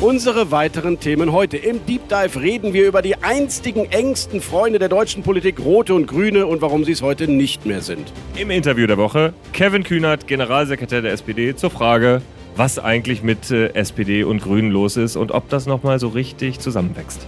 Unsere 0.00 0.50
weiteren 0.50 0.98
Themen 0.98 1.30
heute. 1.30 1.58
Im 1.58 1.84
Deep 1.84 2.08
Dive 2.08 2.40
reden 2.40 2.72
wir 2.72 2.88
über 2.88 3.02
die 3.02 3.16
einstigen 3.16 3.84
engsten 3.92 4.40
Freunde 4.40 4.78
der 4.78 4.88
deutschen 4.88 5.22
Politik, 5.22 5.60
Rote 5.60 5.92
und 5.92 6.06
Grüne, 6.06 6.46
und 6.46 6.62
warum 6.62 6.84
sie 6.84 6.92
es 6.92 7.02
heute 7.02 7.28
nicht 7.28 7.66
mehr 7.66 7.82
sind. 7.82 8.10
Im 8.34 8.50
Interview 8.50 8.86
der 8.86 8.96
Woche 8.96 9.34
Kevin 9.52 9.84
Kühnert, 9.84 10.26
Generalsekretär 10.26 11.02
der 11.02 11.12
SPD, 11.12 11.54
zur 11.54 11.68
Frage, 11.68 12.22
was 12.56 12.78
eigentlich 12.78 13.22
mit 13.22 13.50
äh, 13.50 13.68
SPD 13.74 14.24
und 14.24 14.42
Grünen 14.42 14.70
los 14.70 14.96
ist 14.96 15.16
und 15.16 15.32
ob 15.32 15.48
das 15.48 15.66
nochmal 15.66 15.98
so 15.98 16.08
richtig 16.08 16.58
zusammenwächst. 16.58 17.26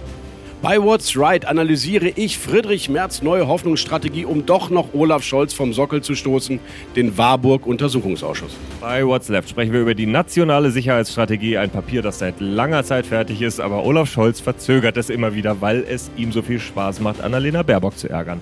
Bei 0.63 0.81
What's 0.81 1.17
Right 1.17 1.45
analysiere 1.45 2.07
ich 2.15 2.37
Friedrich 2.37 2.87
Merz 2.87 3.21
neue 3.21 3.49
Hoffnungsstrategie, 3.49 4.23
um 4.23 4.45
doch 4.45 4.69
noch 4.69 4.93
Olaf 4.93 5.21
Scholz 5.21 5.53
vom 5.53 5.73
Sockel 5.73 6.01
zu 6.01 6.15
stoßen, 6.15 6.57
den 6.95 7.17
Warburg-Untersuchungsausschuss. 7.17 8.55
Bei 8.79 9.05
What's 9.05 9.27
Left 9.27 9.49
sprechen 9.49 9.73
wir 9.73 9.81
über 9.81 9.93
die 9.93 10.05
nationale 10.05 10.71
Sicherheitsstrategie, 10.71 11.57
ein 11.57 11.69
Papier, 11.69 12.01
das 12.01 12.19
seit 12.19 12.39
langer 12.39 12.85
Zeit 12.85 13.05
fertig 13.05 13.41
ist, 13.41 13.59
aber 13.59 13.83
Olaf 13.83 14.09
Scholz 14.09 14.39
verzögert 14.39 14.95
es 14.95 15.09
immer 15.09 15.35
wieder, 15.35 15.59
weil 15.59 15.83
es 15.83 16.09
ihm 16.15 16.31
so 16.31 16.41
viel 16.41 16.61
Spaß 16.61 17.01
macht, 17.01 17.19
Annalena 17.19 17.61
Baerbock 17.63 17.97
zu 17.97 18.09
ärgern. 18.09 18.39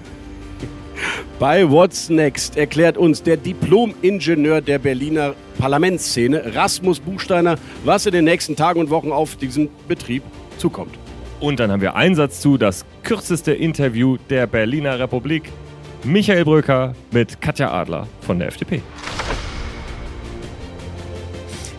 Bei 1.39 1.67
What's 1.67 2.11
Next 2.11 2.55
erklärt 2.55 2.97
uns 2.97 3.23
der 3.23 3.37
Diplom-Ingenieur 3.37 4.61
der 4.61 4.77
Berliner 4.77 5.33
Parlamentsszene, 5.61 6.55
Rasmus 6.55 6.99
Buchsteiner, 6.99 7.55
was 7.85 8.07
in 8.07 8.13
den 8.13 8.25
nächsten 8.25 8.55
Tagen 8.55 8.79
und 8.79 8.89
Wochen 8.89 9.11
auf 9.11 9.35
diesen 9.35 9.69
Betrieb 9.87 10.23
zukommt. 10.57 10.95
Und 11.39 11.59
dann 11.59 11.71
haben 11.71 11.81
wir 11.81 11.93
Einsatz 11.93 12.41
zu 12.41 12.57
das 12.57 12.83
kürzeste 13.03 13.51
Interview 13.51 14.17
der 14.31 14.47
Berliner 14.47 14.97
Republik. 14.97 15.51
Michael 16.03 16.45
Bröker 16.45 16.95
mit 17.11 17.41
Katja 17.41 17.71
Adler 17.71 18.07
von 18.21 18.39
der 18.39 18.47
FDP. 18.47 18.81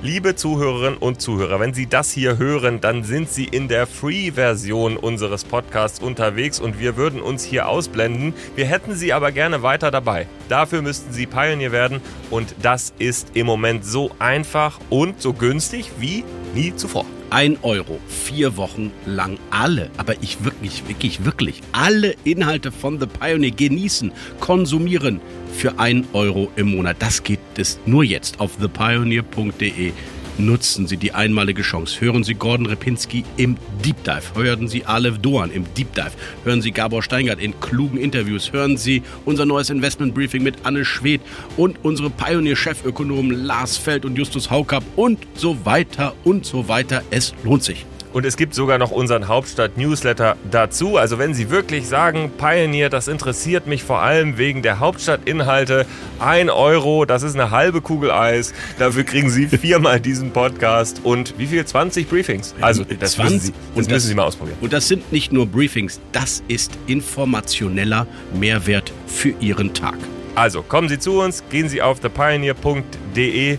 Liebe 0.05 0.35
Zuhörerinnen 0.35 0.99
und 0.99 1.21
Zuhörer, 1.21 1.61
wenn 1.61 1.75
Sie 1.75 1.87
das 1.87 2.11
hier 2.11 2.37
hören, 2.37 2.81
dann 2.81 3.05
sind 3.05 3.31
Sie 3.31 3.45
in 3.45 3.69
der 3.69 3.87
Free-Version 3.87 4.97
unseres 4.97 5.45
Podcasts 5.45 6.01
unterwegs 6.01 6.59
und 6.59 6.81
wir 6.81 6.97
würden 6.97 7.21
uns 7.21 7.45
hier 7.45 7.69
ausblenden. 7.69 8.35
Wir 8.57 8.67
hätten 8.67 8.97
Sie 8.97 9.13
aber 9.13 9.31
gerne 9.31 9.63
weiter 9.63 9.93
dabei. 9.93 10.27
Dafür 10.49 10.83
müssten 10.83 11.13
Sie 11.13 11.27
Pioneer 11.27 11.71
werden 11.71 12.01
und 12.31 12.57
das 12.63 12.93
ist 12.99 13.29
im 13.35 13.47
Moment 13.47 13.85
so 13.85 14.11
einfach 14.19 14.81
und 14.91 15.23
so 15.23 15.35
günstig 15.35 15.93
wie 16.01 16.25
nie 16.53 16.75
zuvor. 16.75 17.07
Ein 17.33 17.57
Euro, 17.63 17.99
vier 18.09 18.59
Wochen 18.59 18.93
lang 19.07 19.39
alle, 19.49 19.91
aber 19.97 20.23
ich 20.23 20.45
wirklich, 20.45 20.87
wirklich, 20.87 21.25
wirklich 21.25 21.63
alle 21.73 22.15
Inhalte 22.25 22.71
von 22.71 23.01
The 23.01 23.07
Pioneer 23.07 23.53
genießen, 23.53 24.13
konsumieren 24.39 25.19
für 25.51 25.79
ein 25.79 26.07
Euro 26.13 26.53
im 26.57 26.77
Monat. 26.77 26.97
Das 26.99 27.23
geht 27.23 27.41
es 27.57 27.81
nur 27.87 28.05
jetzt 28.05 28.39
auf 28.39 28.59
thepioneer.de. 28.59 29.93
Nutzen 30.39 30.87
Sie 30.87 30.97
die 30.97 31.13
einmalige 31.13 31.63
Chance. 31.63 32.01
Hören 32.01 32.25
Sie 32.25 32.35
Gordon 32.35 32.67
Repinski 32.67 33.25
im 33.37 33.57
Deep 33.85 34.03
Dive. 34.05 34.35
Hören 34.35 34.67
Sie 34.67 34.85
Alev 34.85 35.19
Doan 35.19 35.51
im 35.51 35.65
Deep 35.75 35.95
Dive. 35.95 36.13
Hören 36.45 36.63
Sie 36.63 36.73
Gabor 36.73 37.03
Steingart 37.03 37.39
in 37.39 37.59
klugen 37.61 37.99
Interviews. 37.99 38.53
Hören 38.53 38.77
Sie 38.77 39.03
unser 39.25 39.45
neues 39.45 39.69
Investment 39.71 40.15
Briefing 40.15 40.43
mit 40.43 40.57
Anne 40.65 40.85
Schwedt 40.85 41.21
und 41.57 41.85
unsere 41.85 42.09
Pioneer-Chefökonomen 42.11 43.45
Lars 43.45 43.77
Feld 43.77 44.05
und 44.05 44.17
Justus 44.17 44.51
Haukapp 44.51 44.85
und 44.97 45.19
so 45.35 45.65
weiter 45.65 46.15
und 46.25 46.47
so 46.47 46.67
weiter. 46.67 47.03
Es 47.11 47.35
lohnt 47.45 47.63
sich. 47.63 47.85
Und 48.13 48.27
es 48.27 48.37
gibt 48.37 48.55
sogar 48.55 48.79
noch 48.79 48.91
unseren 48.91 49.29
Hauptstadt-Newsletter 49.29 50.37
dazu. 50.51 50.99
Also 50.99 51.19
wenn 51.19 51.33
Sie 51.33 51.51
wirklich 51.51 51.89
sagen, 51.89 52.31
Pioneer, 52.37 52.91
das 52.91 53.09
interessiert 53.09 53.67
mich 53.67 53.85
vor 53.85 54.03
allem 54.03 54.37
wegen 54.37 54.63
der 54.63 54.81
Hauptstadtinhalte, 54.81 55.87
ein 56.19 56.51
Euro, 56.51 57.07
das 57.07 57.23
ist 57.23 57.35
eine 57.35 57.51
halbe 57.51 57.81
Kugel 57.81 58.11
Eis. 58.11 58.53
Dafür 58.79 59.05
kriegen 59.05 59.31
Sie 59.31 59.47
viermal 59.49 60.01
diesen 60.01 60.31
Podcast 60.31 61.01
und 61.05 61.35
wie 61.39 61.47
viel? 61.47 61.65
20 61.65 62.09
Briefings. 62.09 62.55
Also 62.61 62.85
das, 62.85 63.13
20, 63.13 63.33
müssen, 63.33 63.41
Sie, 63.41 63.53
das 63.53 63.77
und 63.77 63.91
müssen 63.91 64.09
Sie 64.09 64.15
mal 64.15 64.25
ausprobieren. 64.25 64.59
Und 64.61 64.73
das 64.73 64.89
sind 64.89 65.11
nicht 65.11 65.33
nur 65.33 65.47
Briefings, 65.47 66.01
das 66.13 66.43
ist 66.49 66.73
informationeller 66.87 68.07
Mehrwert 68.35 68.93
für 69.07 69.31
Ihren 69.41 69.73
Tag. 69.73 69.97
Also 70.35 70.63
kommen 70.63 70.89
Sie 70.89 70.99
zu 70.99 71.21
uns, 71.21 71.43
gehen 71.51 71.69
Sie 71.69 71.81
auf 71.81 72.01
thepioneer.de, 72.01 73.59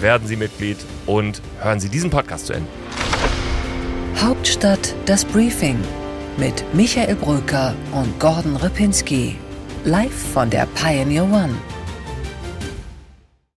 werden 0.00 0.26
Sie 0.26 0.36
Mitglied 0.36 0.78
und 1.06 1.40
hören 1.60 1.78
Sie 1.78 1.88
diesen 1.88 2.10
Podcast 2.10 2.46
zu 2.46 2.54
Ende. 2.54 2.81
Hauptstadt 4.20 4.94
das 5.06 5.24
Briefing 5.24 5.78
mit 6.36 6.64
Michael 6.74 7.16
Bröker 7.16 7.74
und 7.92 8.18
Gordon 8.20 8.56
Ripinski. 8.56 9.36
Live 9.84 10.32
von 10.32 10.48
der 10.48 10.66
Pioneer 10.74 11.24
One. 11.24 11.54